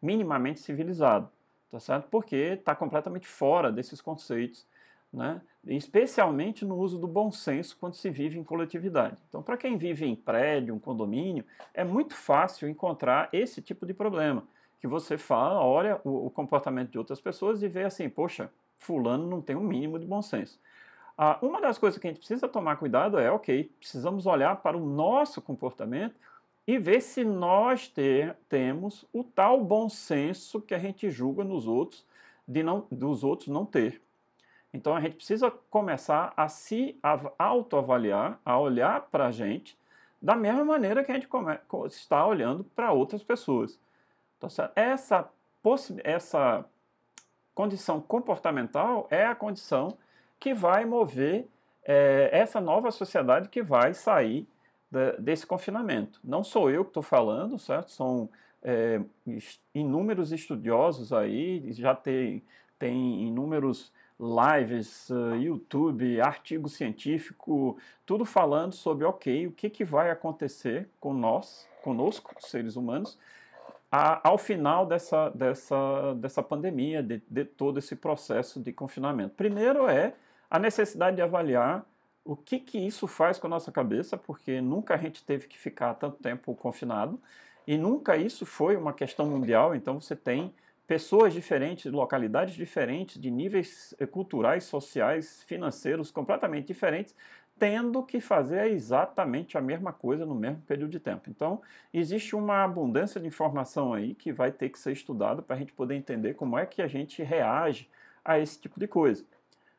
[0.00, 1.30] minimamente civilizado,
[1.70, 2.08] tá certo?
[2.08, 4.66] Porque está completamente fora desses conceitos
[5.12, 5.40] né?
[5.66, 9.16] especialmente no uso do bom senso quando se vive em coletividade.
[9.28, 11.44] Então, para quem vive em prédio, um condomínio,
[11.74, 14.44] é muito fácil encontrar esse tipo de problema,
[14.80, 19.26] que você fala, olha o, o comportamento de outras pessoas e vê assim, poxa, fulano
[19.26, 20.58] não tem um mínimo de bom senso.
[21.16, 24.76] Ah, uma das coisas que a gente precisa tomar cuidado é, ok, precisamos olhar para
[24.76, 26.14] o nosso comportamento
[26.64, 31.66] e ver se nós ter, temos o tal bom senso que a gente julga nos
[31.66, 32.06] outros,
[32.46, 34.00] de não, dos outros não ter.
[34.78, 36.96] Então a gente precisa começar a se
[37.36, 39.76] autoavaliar, a olhar para a gente
[40.22, 41.28] da mesma maneira que a gente
[41.90, 43.78] está olhando para outras pessoas.
[44.36, 45.28] Então, essa
[46.02, 46.64] essa
[47.54, 49.98] condição comportamental é a condição
[50.40, 51.46] que vai mover
[51.84, 54.48] é, essa nova sociedade que vai sair
[55.18, 56.20] desse confinamento.
[56.24, 57.90] Não sou eu que estou falando, certo?
[57.90, 58.30] São
[58.62, 59.00] é,
[59.74, 62.42] inúmeros estudiosos aí, já tem,
[62.78, 70.10] tem inúmeros lives, uh, YouTube, artigo científico, tudo falando sobre, ok, o que, que vai
[70.10, 73.18] acontecer com nós, conosco, seres humanos,
[73.90, 79.34] a, ao final dessa, dessa, dessa pandemia, de, de todo esse processo de confinamento.
[79.34, 80.14] Primeiro é
[80.50, 81.84] a necessidade de avaliar
[82.24, 85.56] o que, que isso faz com a nossa cabeça, porque nunca a gente teve que
[85.56, 87.18] ficar tanto tempo confinado
[87.66, 90.52] e nunca isso foi uma questão mundial, então você tem
[90.88, 97.14] pessoas diferentes, localidades diferentes, de níveis eh, culturais, sociais, financeiros completamente diferentes,
[97.58, 101.28] tendo que fazer exatamente a mesma coisa no mesmo período de tempo.
[101.28, 101.60] Então,
[101.92, 105.74] existe uma abundância de informação aí que vai ter que ser estudada para a gente
[105.74, 107.86] poder entender como é que a gente reage
[108.24, 109.26] a esse tipo de coisa,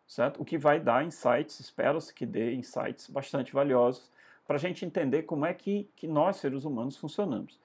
[0.05, 0.39] certo?
[0.39, 4.11] O que vai dar insights, espero-se que dê insights bastante valiosos
[4.45, 7.59] para a gente entender como é que, que nós, seres humanos, funcionamos,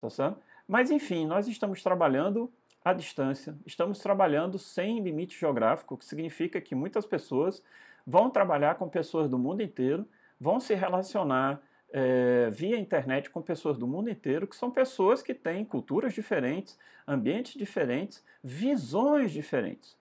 [0.00, 0.40] tá certo?
[0.66, 2.50] Mas, enfim, nós estamos trabalhando
[2.86, 7.60] à distância, estamos trabalhando sem limite geográfico, o que significa que muitas pessoas
[8.06, 10.06] vão trabalhar com pessoas do mundo inteiro,
[10.40, 15.34] vão se relacionar é, via internet com pessoas do mundo inteiro, que são pessoas que
[15.34, 19.96] têm culturas diferentes, ambientes diferentes, visões diferentes.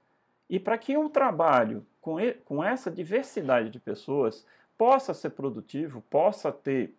[0.48, 4.46] E para que um trabalho com, com essa diversidade de pessoas
[4.78, 6.94] possa ser produtivo, possa ter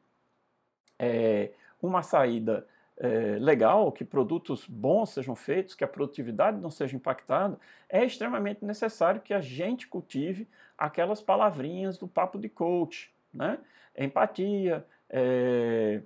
[0.99, 2.66] é, uma saída
[2.99, 8.65] é, legal, que produtos bons sejam feitos, que a produtividade não seja impactada, é extremamente
[8.65, 13.59] necessário que a gente cultive aquelas palavrinhas do papo de coach, né?
[13.97, 16.01] Empatia, é,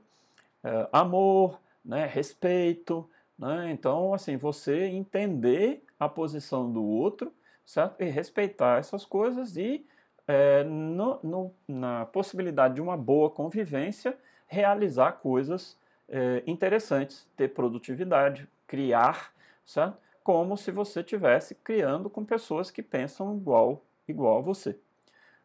[0.62, 2.06] é, amor, né?
[2.06, 3.70] respeito, né?
[3.70, 7.32] Então, assim, você entender a posição do outro,
[7.64, 8.00] certo?
[8.00, 9.86] E respeitar essas coisas e
[10.26, 15.76] é, no, no, na possibilidade de uma boa convivência, realizar coisas
[16.10, 19.32] é, interessantes, ter produtividade, criar,
[19.64, 19.96] certo?
[20.22, 24.78] como se você estivesse criando com pessoas que pensam igual, igual a você.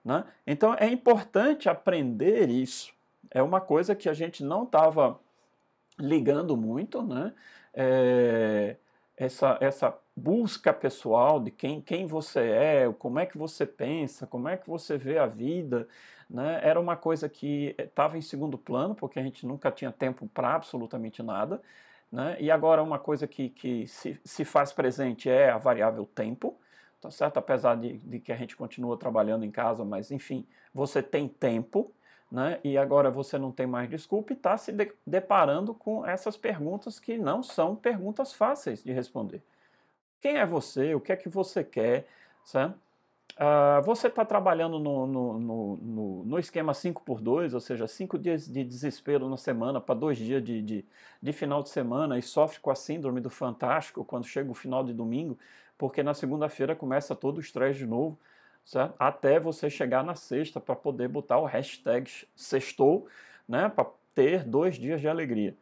[0.03, 0.23] Né?
[0.45, 2.93] Então é importante aprender isso.
[3.31, 5.19] É uma coisa que a gente não estava
[5.97, 7.33] ligando muito, né?
[7.73, 8.75] É,
[9.17, 14.47] essa, essa busca pessoal de quem, quem você é, como é que você pensa, como
[14.47, 15.87] é que você vê a vida,
[16.29, 20.27] né, era uma coisa que estava em segundo plano, porque a gente nunca tinha tempo
[20.33, 21.61] para absolutamente nada.
[22.11, 26.57] Né, e agora uma coisa que, que se, se faz presente é a variável tempo,
[27.01, 27.37] tá certo?
[27.37, 31.91] Apesar de, de que a gente continua trabalhando em casa, mas enfim, você tem tempo,
[32.31, 32.59] né?
[32.63, 36.99] E agora você não tem mais desculpa e está se de deparando com essas perguntas
[36.99, 39.43] que não são perguntas fáceis de responder.
[40.25, 40.95] Quem é você?
[40.95, 42.07] O que é que você quer?
[42.43, 42.75] Certo?
[43.37, 48.63] Uh, você está trabalhando no, no, no, no, esquema 5x2, ou seja, 5 dias de
[48.63, 50.85] desespero na semana para dois dias de, de,
[51.21, 54.83] de, final de semana e sofre com a síndrome do fantástico quando chega o final
[54.83, 55.37] de domingo,
[55.77, 58.17] porque na segunda-feira começa todo o estresse de novo,
[58.65, 58.95] certo?
[58.97, 63.05] até você chegar na sexta para poder botar o hashtag sextou,
[63.47, 63.69] né?
[63.69, 63.85] para
[64.15, 65.55] ter dois dias de alegria.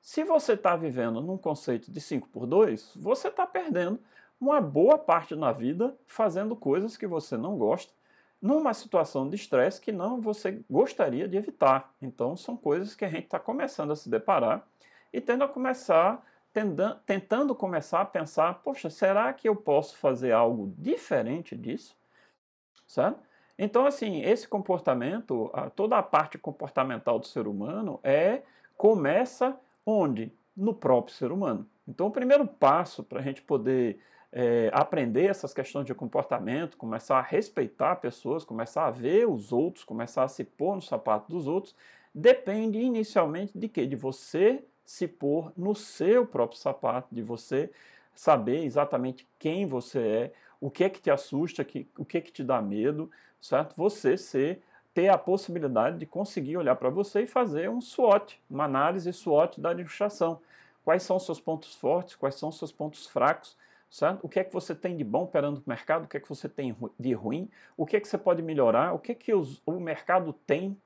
[0.00, 4.00] Se você está vivendo num conceito de 5 por 2, você está perdendo
[4.40, 7.92] uma boa parte na vida fazendo coisas que você não gosta,
[8.40, 11.92] numa situação de estresse que não você gostaria de evitar.
[12.00, 14.64] Então, são coisas que a gente está começando a se deparar
[15.12, 20.30] e tendo a começar, tendando, tentando começar a pensar: poxa, será que eu posso fazer
[20.30, 21.96] algo diferente disso?
[22.86, 23.18] Certo?
[23.58, 28.42] Então, assim, esse comportamento, toda a parte comportamental do ser humano é
[28.76, 29.58] começa
[29.88, 30.32] onde?
[30.56, 31.66] No próprio ser humano.
[31.86, 33.98] Então, o primeiro passo para a gente poder
[34.30, 39.84] é, aprender essas questões de comportamento, começar a respeitar pessoas, começar a ver os outros,
[39.84, 41.74] começar a se pôr no sapato dos outros,
[42.14, 43.86] depende inicialmente de quê?
[43.86, 47.70] De você se pôr no seu próprio sapato, de você
[48.14, 52.32] saber exatamente quem você é, o que é que te assusta, o que é que
[52.32, 53.74] te dá medo, certo?
[53.76, 54.62] Você ser
[54.98, 59.60] ter a possibilidade de conseguir olhar para você e fazer um SWOT, uma análise SWOT
[59.60, 60.40] da administração.
[60.84, 63.56] Quais são seus pontos fortes, quais são seus pontos fracos,
[63.88, 64.24] certo?
[64.24, 66.28] O que é que você tem de bom perante o mercado, o que é que
[66.28, 69.32] você tem de ruim, o que é que você pode melhorar, o que é que
[69.32, 70.76] os, o mercado tem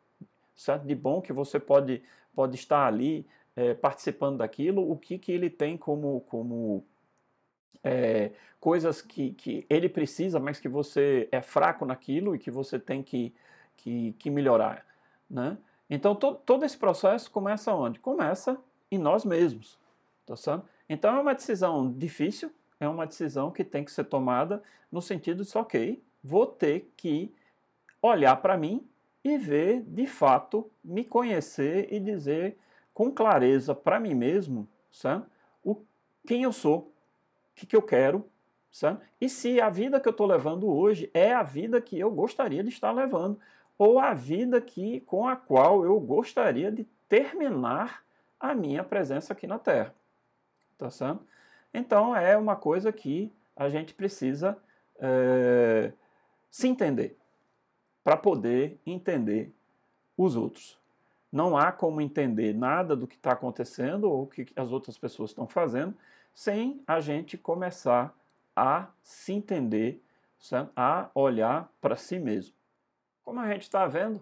[0.54, 0.84] certo?
[0.84, 2.02] de bom que você pode,
[2.34, 6.84] pode estar ali é, participando daquilo, o que, que ele tem como, como
[7.82, 12.78] é, coisas que, que ele precisa, mas que você é fraco naquilo e que você
[12.78, 13.34] tem que,
[13.82, 14.84] que, que melhorar.
[15.28, 15.58] Né?
[15.88, 17.98] Então, to, todo esse processo começa onde?
[18.00, 18.58] Começa
[18.90, 19.78] em nós mesmos.
[20.24, 20.64] Tá certo?
[20.88, 25.44] Então é uma decisão difícil, é uma decisão que tem que ser tomada no sentido
[25.44, 27.34] de, ok, vou ter que
[28.00, 28.86] olhar para mim
[29.24, 32.58] e ver, de fato, me conhecer e dizer
[32.92, 35.24] com clareza para mim mesmo sabe?
[35.64, 35.82] O,
[36.26, 38.28] quem eu sou, o que, que eu quero,
[38.70, 39.00] sabe?
[39.20, 42.62] e se a vida que eu estou levando hoje é a vida que eu gostaria
[42.62, 43.40] de estar levando,
[43.78, 48.02] ou a vida que, com a qual eu gostaria de terminar
[48.38, 49.94] a minha presença aqui na Terra.
[50.78, 51.24] Tá certo?
[51.72, 54.58] Então é uma coisa que a gente precisa
[54.98, 55.92] é,
[56.50, 57.16] se entender
[58.02, 59.52] para poder entender
[60.16, 60.78] os outros.
[61.30, 65.30] Não há como entender nada do que está acontecendo ou o que as outras pessoas
[65.30, 65.96] estão fazendo
[66.34, 68.14] sem a gente começar
[68.54, 70.02] a se entender,
[70.76, 72.54] a olhar para si mesmo.
[73.24, 74.20] Como a gente está vendo,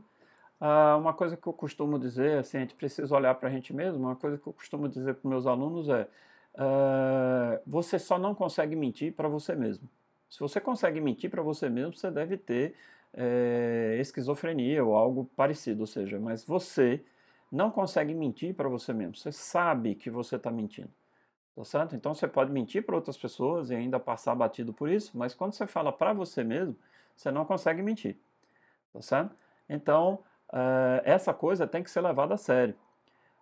[0.98, 4.02] uma coisa que eu costumo dizer, assim, a gente precisa olhar para a gente mesmo,
[4.04, 6.06] uma coisa que eu costumo dizer para meus alunos é,
[7.66, 9.88] você só não consegue mentir para você mesmo.
[10.28, 12.74] Se você consegue mentir para você mesmo, você deve ter
[13.14, 17.02] é, esquizofrenia ou algo parecido, ou seja, mas você
[17.50, 20.90] não consegue mentir para você mesmo, você sabe que você está mentindo.
[21.56, 21.96] Tá certo?
[21.96, 25.52] Então você pode mentir para outras pessoas e ainda passar batido por isso, mas quando
[25.52, 26.76] você fala para você mesmo,
[27.16, 28.16] você não consegue mentir.
[28.92, 29.34] Tá certo?
[29.68, 30.20] Então,
[30.52, 32.74] uh, essa coisa tem que ser levada a sério.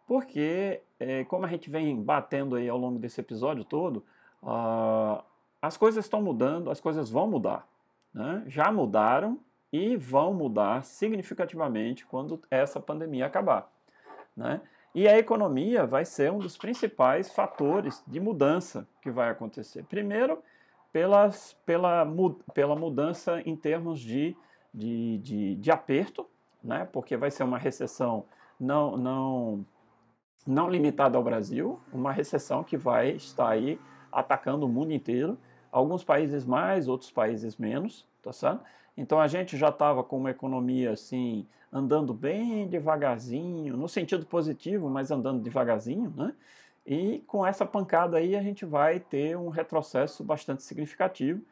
[0.06, 3.98] Porque, eh, como a gente vem batendo aí ao longo desse episódio todo,
[4.42, 5.22] uh,
[5.60, 7.68] as coisas estão mudando, as coisas vão mudar.
[8.14, 8.42] Né?
[8.46, 9.38] Já mudaram
[9.70, 13.70] e vão mudar significativamente quando essa pandemia acabar.
[14.34, 14.62] Né?
[14.94, 19.84] E a economia vai ser um dos principais fatores de mudança que vai acontecer.
[19.84, 20.42] Primeiro,
[20.92, 22.06] pelas, pela,
[22.54, 24.34] pela mudança em termos de,
[24.72, 26.26] de, de, de aperto,
[26.62, 26.88] né?
[26.92, 28.24] porque vai ser uma recessão
[28.58, 29.66] não, não,
[30.46, 35.38] não limitada ao Brasil, uma recessão que vai estar aí atacando o mundo inteiro,
[35.70, 38.64] alguns países mais, outros países menos, tá certo?
[38.96, 44.88] Então a gente já estava com uma economia assim, andando bem devagarzinho, no sentido positivo,
[44.88, 46.34] mas andando devagarzinho, né?
[46.84, 51.42] E com essa pancada aí a gente vai ter um retrocesso bastante significativo,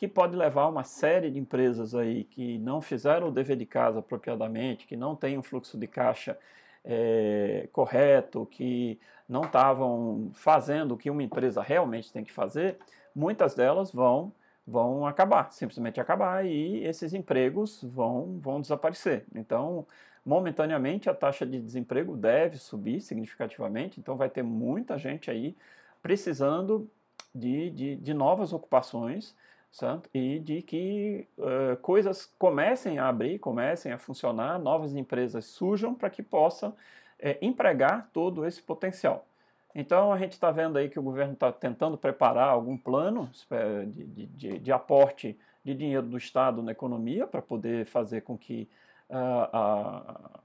[0.00, 3.98] que pode levar uma série de empresas aí que não fizeram o dever de casa
[3.98, 6.38] apropriadamente, que não têm um fluxo de caixa
[6.82, 12.78] é, correto, que não estavam fazendo o que uma empresa realmente tem que fazer,
[13.14, 14.32] muitas delas vão
[14.66, 19.26] vão acabar, simplesmente acabar, e esses empregos vão, vão desaparecer.
[19.34, 19.86] Então,
[20.24, 25.54] momentaneamente, a taxa de desemprego deve subir significativamente, então vai ter muita gente aí
[26.00, 26.88] precisando
[27.34, 29.34] de, de, de novas ocupações,
[29.70, 30.10] certo?
[30.12, 36.10] e de que uh, coisas comecem a abrir, comecem a funcionar, novas empresas surjam para
[36.10, 36.74] que possam
[37.18, 39.26] é, empregar todo esse potencial.
[39.74, 43.30] Então a gente está vendo aí que o governo está tentando preparar algum plano
[43.86, 48.68] de, de, de, aporte de dinheiro do Estado na economia para poder fazer com que
[49.08, 50.40] uh, uh,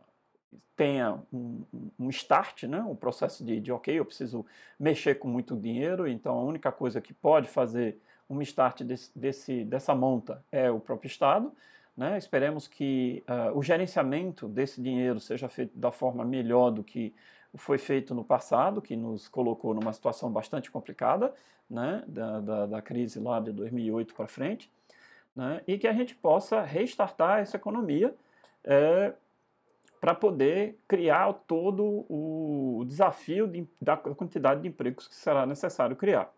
[0.75, 1.63] tenha um,
[1.97, 2.81] um, start, né?
[2.81, 4.45] um processo de, de, ok, eu preciso
[4.79, 7.97] mexer com muito dinheiro, então a única coisa que pode fazer
[8.29, 11.51] um start desse, desse dessa monta é o próprio Estado.
[11.95, 12.17] Né?
[12.17, 17.13] Esperemos que uh, o gerenciamento desse dinheiro seja feito da forma melhor do que
[17.57, 21.33] foi feito no passado, que nos colocou numa situação bastante complicada,
[21.69, 24.69] né, da, da, da crise lá de 2008 para frente,
[25.35, 28.13] né, e que a gente possa restartar essa economia
[28.63, 29.13] é,
[29.99, 36.31] para poder criar todo o desafio de, da quantidade de empregos que será necessário criar.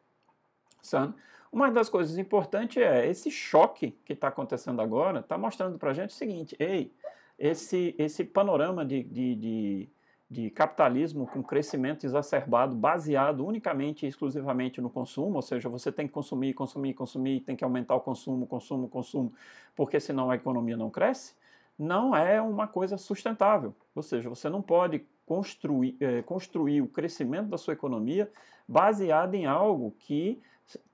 [0.82, 1.16] Certo?
[1.52, 5.94] Uma das coisas importantes é esse choque que está acontecendo agora, está mostrando para a
[5.94, 6.94] gente o seguinte: ei,
[7.38, 9.90] esse, esse panorama de, de, de
[10.30, 16.06] de capitalismo com crescimento exacerbado, baseado unicamente e exclusivamente no consumo, ou seja, você tem
[16.06, 19.34] que consumir, consumir, consumir, tem que aumentar o consumo, consumo, consumo,
[19.74, 21.34] porque senão a economia não cresce,
[21.80, 23.74] não é uma coisa sustentável.
[23.96, 28.30] Ou seja, você não pode construir, é, construir o crescimento da sua economia
[28.68, 30.42] baseado em algo que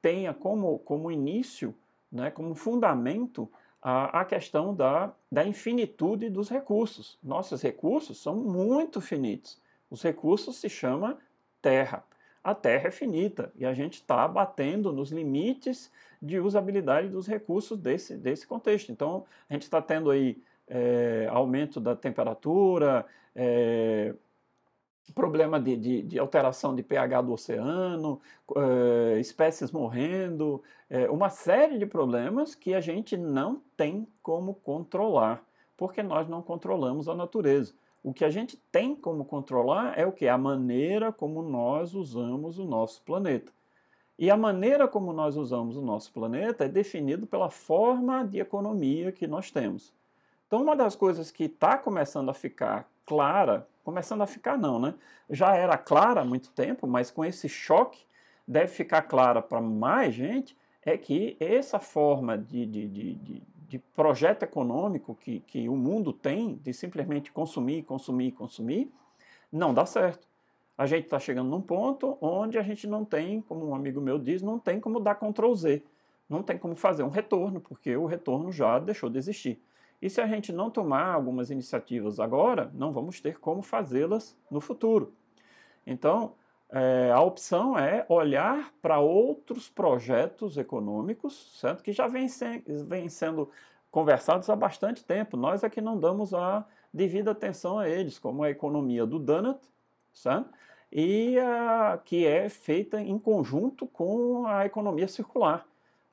[0.01, 1.73] tenha como, como início,
[2.11, 3.49] né, como fundamento,
[3.81, 7.17] a, a questão da, da infinitude dos recursos.
[7.21, 9.61] Nossos recursos são muito finitos.
[9.89, 11.17] Os recursos se chama
[11.61, 12.03] terra.
[12.43, 17.77] A terra é finita e a gente está batendo nos limites de usabilidade dos recursos
[17.77, 18.91] desse, desse contexto.
[18.91, 23.05] Então, a gente está tendo aí é, aumento da temperatura,
[23.35, 24.13] é,
[25.11, 28.21] problema de, de, de, alteração de pH do oceano,
[28.55, 35.43] é, espécies morrendo, é, uma série de problemas que a gente não tem como controlar,
[35.75, 37.73] porque nós não controlamos a natureza.
[38.01, 40.27] O que a gente tem como controlar é o que?
[40.27, 43.51] A maneira como nós usamos o nosso planeta.
[44.17, 49.11] E a maneira como nós usamos o nosso planeta é definido pela forma de economia
[49.11, 49.93] que nós temos.
[50.47, 54.93] Então, uma das coisas que está começando a ficar clara, começando a ficar não, né?
[55.29, 58.05] Já era clara há muito tempo, mas com esse choque
[58.47, 64.43] deve ficar clara para mais gente, é que essa forma de, de, de, de, projeto
[64.43, 68.91] econômico que, que o mundo tem, de simplesmente consumir, consumir, consumir,
[69.51, 70.27] não dá certo
[70.77, 74.17] a gente está chegando num ponto onde a gente não tem, como um amigo meu
[74.17, 75.83] diz, não tem como dar Ctrl Z.
[76.27, 79.61] Não tem como fazer um retorno, porque o retorno já deixou de existir.
[80.03, 84.59] E se a gente não tomar algumas iniciativas agora, não vamos ter como fazê-las no
[84.59, 85.13] futuro.
[85.87, 86.33] Então,
[86.69, 91.81] é, a opção é olhar para outros projetos econômicos, certo?
[91.81, 92.61] Que já vêm se,
[93.09, 93.49] sendo
[93.89, 95.37] conversados há bastante tempo.
[95.37, 99.61] Nós é que não damos a devida atenção a eles, como a economia do Donut,
[100.11, 100.49] certo?
[100.91, 105.65] e a, que é feita em conjunto com a economia circular.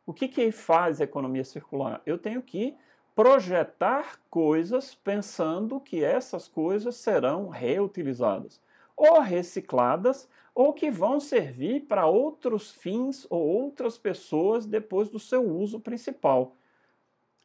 [0.07, 2.01] O que, que faz a economia circular?
[2.07, 2.77] Eu tenho que
[3.15, 8.61] projetar coisas pensando que essas coisas serão reutilizadas,
[8.97, 15.43] ou recicladas, ou que vão servir para outros fins ou outras pessoas depois do seu
[15.43, 16.57] uso principal.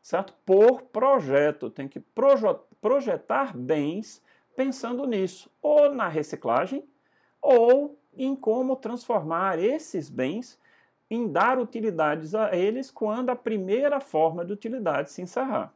[0.02, 0.34] Certo?
[0.46, 2.00] Por projeto, tem que
[2.82, 4.22] projetar bens
[4.56, 6.84] pensando nisso, ou na reciclagem,
[7.42, 10.60] ou em como transformar esses bens
[11.10, 15.74] em dar utilidades a eles quando a primeira forma de utilidade se encerrar.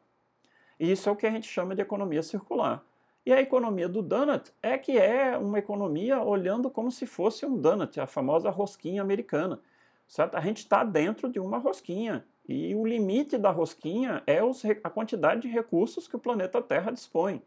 [0.80, 2.84] Isso é o que a gente chama de economia circular.
[3.26, 7.58] E a economia do donut é que é uma economia olhando como se fosse um
[7.58, 9.60] donut, a famosa rosquinha americana.
[10.08, 10.36] Certo?
[10.36, 14.40] A gente está dentro de uma rosquinha e o limite da rosquinha é
[14.84, 17.44] a quantidade de recursos que o planeta Terra dispõe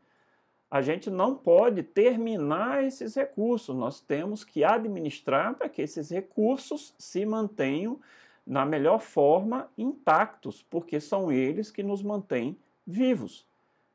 [0.73, 6.95] a gente não pode terminar esses recursos, nós temos que administrar para que esses recursos
[6.97, 8.01] se mantenham
[8.47, 12.57] na melhor forma intactos, porque são eles que nos mantêm
[12.87, 13.47] vivos.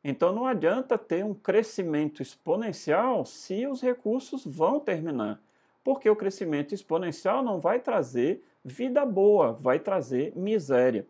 [0.04, 5.42] Então não adianta ter um crescimento exponencial se os recursos vão terminar,
[5.84, 11.08] porque o crescimento exponencial não vai trazer vida boa, vai trazer miséria.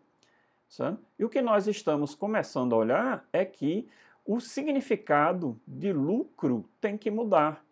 [0.66, 0.96] Sabe?
[1.18, 3.86] E o que nós estamos começando a olhar é que
[4.28, 7.64] o significado de lucro tem que mudar,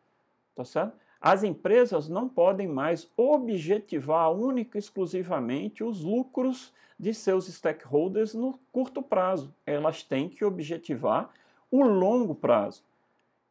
[0.54, 0.96] tá certo?
[1.20, 8.58] As empresas não podem mais objetivar única e exclusivamente os lucros de seus stakeholders no
[8.72, 9.54] curto prazo.
[9.66, 11.28] Elas têm que objetivar
[11.70, 12.82] o longo prazo.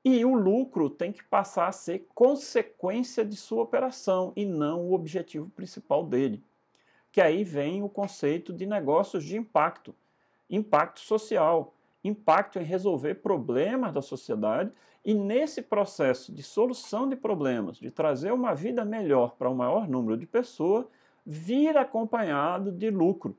[0.03, 4.93] E o lucro tem que passar a ser consequência de sua operação e não o
[4.93, 6.43] objetivo principal dele.
[7.11, 9.93] Que aí vem o conceito de negócios de impacto,
[10.49, 11.74] impacto social
[12.07, 14.71] impacto em resolver problemas da sociedade
[15.03, 19.55] e nesse processo de solução de problemas, de trazer uma vida melhor para o um
[19.55, 20.85] maior número de pessoas,
[21.25, 23.37] vir acompanhado de lucro.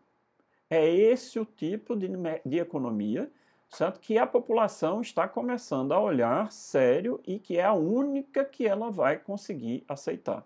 [0.69, 2.09] É esse o tipo de,
[2.45, 3.31] de economia
[3.69, 4.01] certo?
[4.01, 8.91] que a população está começando a olhar sério e que é a única que ela
[8.91, 10.45] vai conseguir aceitar.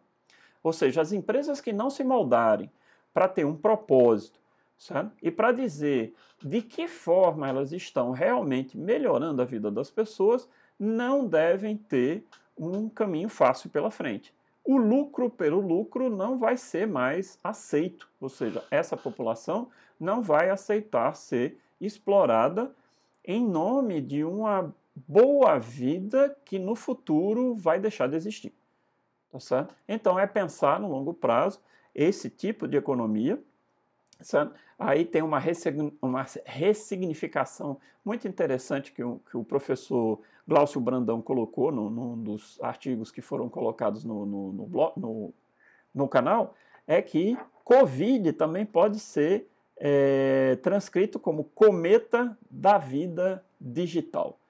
[0.62, 2.70] Ou seja, as empresas que não se moldarem
[3.12, 4.39] para ter um propósito,
[4.80, 5.12] Certo?
[5.22, 11.26] E para dizer de que forma elas estão realmente melhorando a vida das pessoas, não
[11.26, 12.24] devem ter
[12.56, 14.34] um caminho fácil pela frente.
[14.64, 19.68] O lucro pelo lucro não vai ser mais aceito, ou seja, essa população
[19.98, 22.74] não vai aceitar ser explorada
[23.22, 24.74] em nome de uma
[25.06, 28.54] boa vida que no futuro vai deixar de existir.
[29.30, 29.74] Tá certo?
[29.86, 31.60] Então é pensar no longo prazo
[31.94, 33.38] esse tipo de economia
[34.22, 34.54] Certo?
[34.80, 35.38] Aí tem uma,
[36.46, 40.18] ressignificação muito interessante que o, que o professor
[40.48, 45.34] Glaucio Brandão colocou no, num dos artigos que foram colocados no, no, no, no,
[45.94, 46.54] no canal,
[46.86, 54.40] é que Covid também pode ser é, transcrito como cometa da vida digital,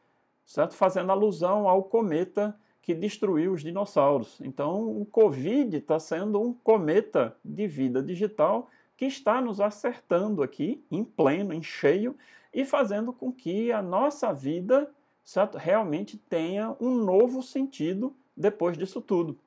[0.47, 0.75] certo?
[0.75, 4.41] Fazendo alusão ao cometa que destruiu os dinossauros.
[4.41, 8.71] Então, o Covid está sendo um cometa de vida digital
[9.01, 12.15] que está nos acertando aqui, em pleno, em cheio,
[12.53, 14.93] e fazendo com que a nossa vida
[15.25, 15.57] certo?
[15.57, 19.39] realmente tenha um novo sentido depois disso tudo.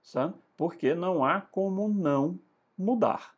[0.00, 0.38] Certo?
[0.56, 2.38] Porque não há como não
[2.78, 3.34] mudar.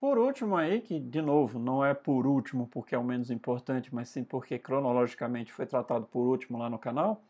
[0.00, 3.94] Por último aí, que de novo não é por último porque é o menos importante,
[3.94, 7.22] mas sim porque cronologicamente foi tratado por último lá no canal,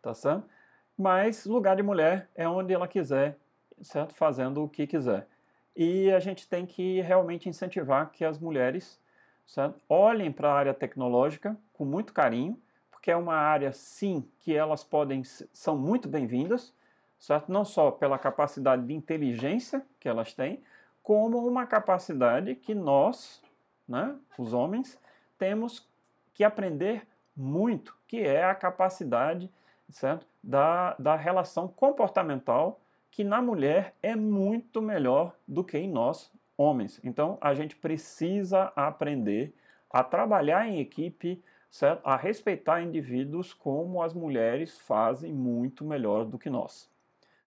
[0.00, 0.48] tá certo?
[0.96, 3.38] Mas lugar de mulher é onde ela quiser,
[3.82, 4.14] certo?
[4.14, 5.28] Fazendo o que quiser.
[5.76, 9.00] E a gente tem que realmente incentivar que as mulheres
[9.46, 9.80] certo?
[9.88, 12.60] olhem para a área tecnológica com muito carinho,
[12.90, 16.74] porque é uma área, sim, que elas podem, são muito bem-vindas,
[17.18, 17.50] certo?
[17.50, 20.62] Não só pela capacidade de inteligência que elas têm,
[21.02, 23.42] como uma capacidade que nós,
[23.88, 25.00] né, os homens,
[25.38, 25.88] temos
[26.34, 29.50] que aprender muito, que é a capacidade
[29.92, 30.26] certo?
[30.42, 32.79] Da, da relação comportamental,
[33.10, 37.00] que na mulher é muito melhor do que em nós, homens.
[37.02, 39.54] Então, a gente precisa aprender
[39.90, 42.06] a trabalhar em equipe, certo?
[42.06, 46.88] a respeitar indivíduos como as mulheres fazem muito melhor do que nós.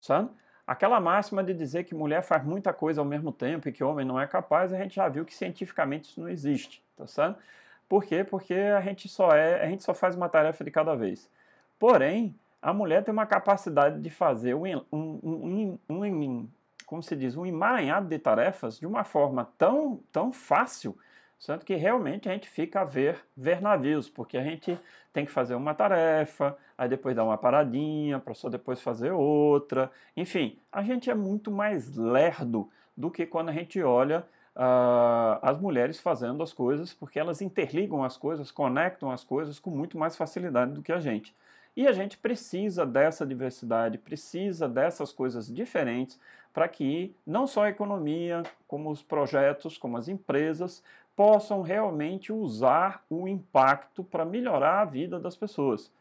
[0.01, 0.31] Certo?
[0.67, 4.05] Aquela máxima de dizer que mulher faz muita coisa ao mesmo tempo e que homem
[4.05, 7.39] não é capaz, a gente já viu que cientificamente isso não existe, tá certo?
[7.89, 8.25] Por quê?
[8.25, 11.31] Porque a gente só é, a gente só faz uma tarefa de cada vez.
[11.79, 16.49] Porém, a mulher tem uma capacidade de fazer um, um, um, um
[16.87, 20.97] como se diz, um emaranhado de tarefas de uma forma tão, tão fácil,
[21.39, 21.67] certo?
[21.67, 24.79] que realmente a gente fica a ver, ver navios, porque a gente
[25.13, 29.91] tem que fazer uma tarefa, aí depois dar uma paradinha, para só depois fazer outra.
[30.17, 34.21] Enfim, a gente é muito mais lerdo do que quando a gente olha
[34.55, 39.71] uh, as mulheres fazendo as coisas, porque elas interligam as coisas, conectam as coisas com
[39.71, 41.35] muito mais facilidade do que a gente.
[41.77, 46.19] E a gente precisa dessa diversidade, precisa dessas coisas diferentes
[46.53, 50.83] para que não só a economia, como os projetos, como as empresas,
[51.15, 55.93] possam realmente usar o impacto para melhorar a vida das pessoas.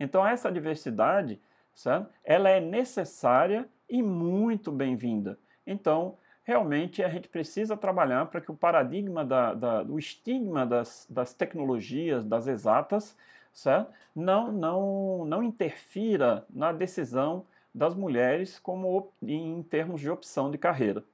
[0.00, 1.40] Então essa diversidade,
[1.72, 2.10] certo?
[2.24, 5.38] ela é necessária e muito bem-vinda.
[5.64, 11.06] Então, realmente a gente precisa trabalhar para que o paradigma, da, da, o estigma das,
[11.08, 13.16] das tecnologias, das exatas,
[13.52, 13.92] certo?
[14.14, 17.44] Não, não, não interfira na decisão
[17.74, 21.04] das mulheres como em termos de opção de carreira,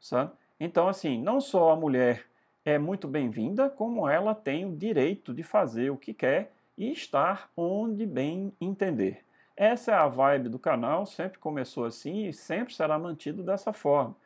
[0.00, 0.36] certo?
[0.58, 2.24] Então, assim, não só a mulher
[2.64, 7.50] é muito bem-vinda, como ela tem o direito de fazer o que quer e estar
[7.56, 9.24] onde bem entender.
[9.56, 14.16] Essa é a vibe do canal, sempre começou assim e sempre será mantido dessa forma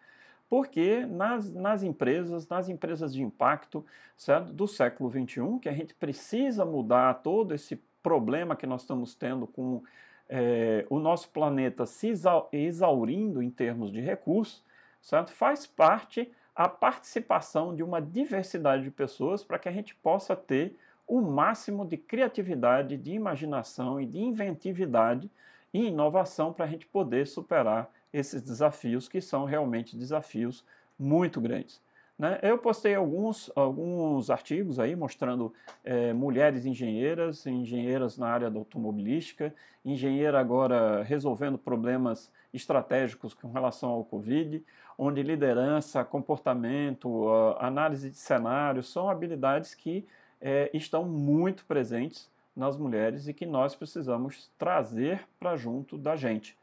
[0.49, 3.85] porque nas, nas empresas, nas empresas de impacto
[4.17, 4.53] certo?
[4.53, 9.47] do século XXI, que a gente precisa mudar todo esse problema que nós estamos tendo
[9.47, 9.83] com
[10.29, 12.13] é, o nosso planeta se
[12.53, 14.63] exaurindo em termos de recursos,
[15.01, 15.33] certo?
[15.33, 20.77] faz parte a participação de uma diversidade de pessoas para que a gente possa ter
[21.07, 25.31] o máximo de criatividade, de imaginação e de inventividade
[25.73, 30.65] e inovação para a gente poder superar esses desafios que são realmente desafios
[30.99, 31.81] muito grandes.
[32.19, 32.39] Né?
[32.43, 35.53] Eu postei alguns, alguns artigos aí mostrando
[35.85, 39.55] é, mulheres engenheiras, engenheiras na área da automobilística,
[39.85, 44.65] engenheira agora resolvendo problemas estratégicos com relação ao Covid,
[44.99, 47.29] onde liderança, comportamento,
[47.59, 50.07] análise de cenários são habilidades que
[50.41, 56.57] é, estão muito presentes nas mulheres e que nós precisamos trazer para junto da gente.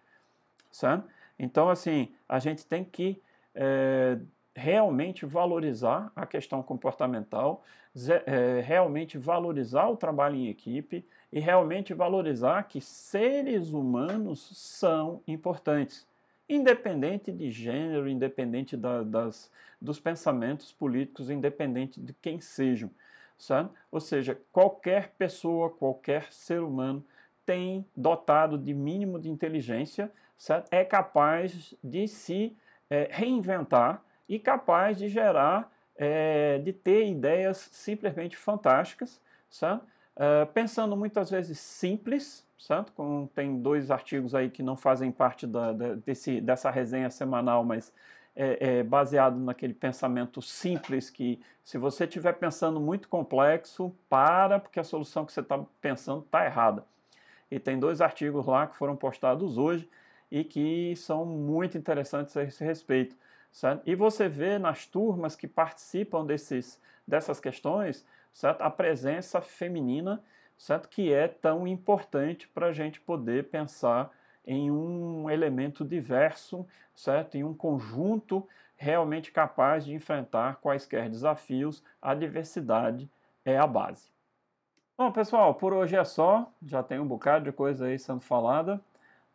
[0.72, 1.08] Certo?
[1.38, 3.22] Então, assim, a gente tem que
[3.56, 4.18] é,
[4.56, 7.64] realmente valorizar a questão comportamental,
[8.26, 16.08] é, realmente valorizar o trabalho em equipe e realmente valorizar que seres humanos são importantes,
[16.48, 22.90] independente de gênero, independente da, das, dos pensamentos políticos, independente de quem sejam.
[23.38, 23.72] Sabe?
[23.92, 27.04] Ou seja, qualquer pessoa, qualquer ser humano
[27.46, 30.12] tem dotado de mínimo de inteligência
[30.44, 30.68] certo?
[30.72, 32.54] é capaz de se
[32.90, 39.86] é, reinventar e capaz de gerar, é, de ter ideias simplesmente fantásticas, certo?
[40.18, 42.92] É, pensando muitas vezes simples, certo?
[42.92, 47.64] Com, tem dois artigos aí que não fazem parte da, da, desse, dessa resenha semanal,
[47.64, 47.94] mas
[48.36, 54.80] é, é, baseado naquele pensamento simples que, se você estiver pensando muito complexo, para, porque
[54.82, 56.84] a solução que você está pensando está errada.
[57.50, 59.90] E tem dois artigos lá que foram postados hoje,
[60.34, 63.16] e que são muito interessantes a esse respeito.
[63.52, 63.84] Certo?
[63.86, 68.04] E você vê nas turmas que participam desses, dessas questões
[68.34, 68.64] certo?
[68.64, 70.24] a presença feminina
[70.58, 70.90] certo?
[70.90, 74.10] que é tão importante para a gente poder pensar
[74.44, 76.66] em um elemento diverso,
[76.96, 77.36] certo?
[77.36, 81.84] em um conjunto realmente capaz de enfrentar quaisquer desafios.
[82.02, 83.08] A diversidade
[83.46, 84.12] é a base.
[84.98, 86.52] Bom, pessoal, por hoje é só.
[86.66, 88.82] Já tem um bocado de coisa aí sendo falada.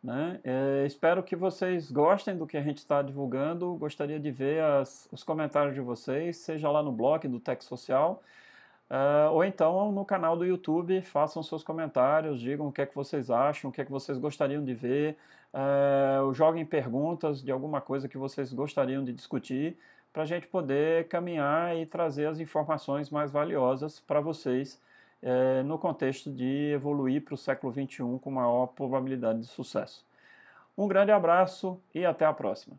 [0.01, 0.39] Né?
[0.43, 3.75] É, espero que vocês gostem do que a gente está divulgando.
[3.75, 8.23] Gostaria de ver as, os comentários de vocês, seja lá no blog do Tech Social,
[8.89, 11.01] uh, ou então no canal do YouTube.
[11.01, 14.17] Façam seus comentários, digam o que é que vocês acham, o que é que vocês
[14.17, 15.17] gostariam de ver,
[15.53, 19.77] uh, joguem perguntas de alguma coisa que vocês gostariam de discutir,
[20.13, 24.79] para a gente poder caminhar e trazer as informações mais valiosas para vocês
[25.21, 30.05] é, no contexto de evoluir para o século XXI com maior probabilidade de sucesso.
[30.77, 32.77] Um grande abraço e até a próxima.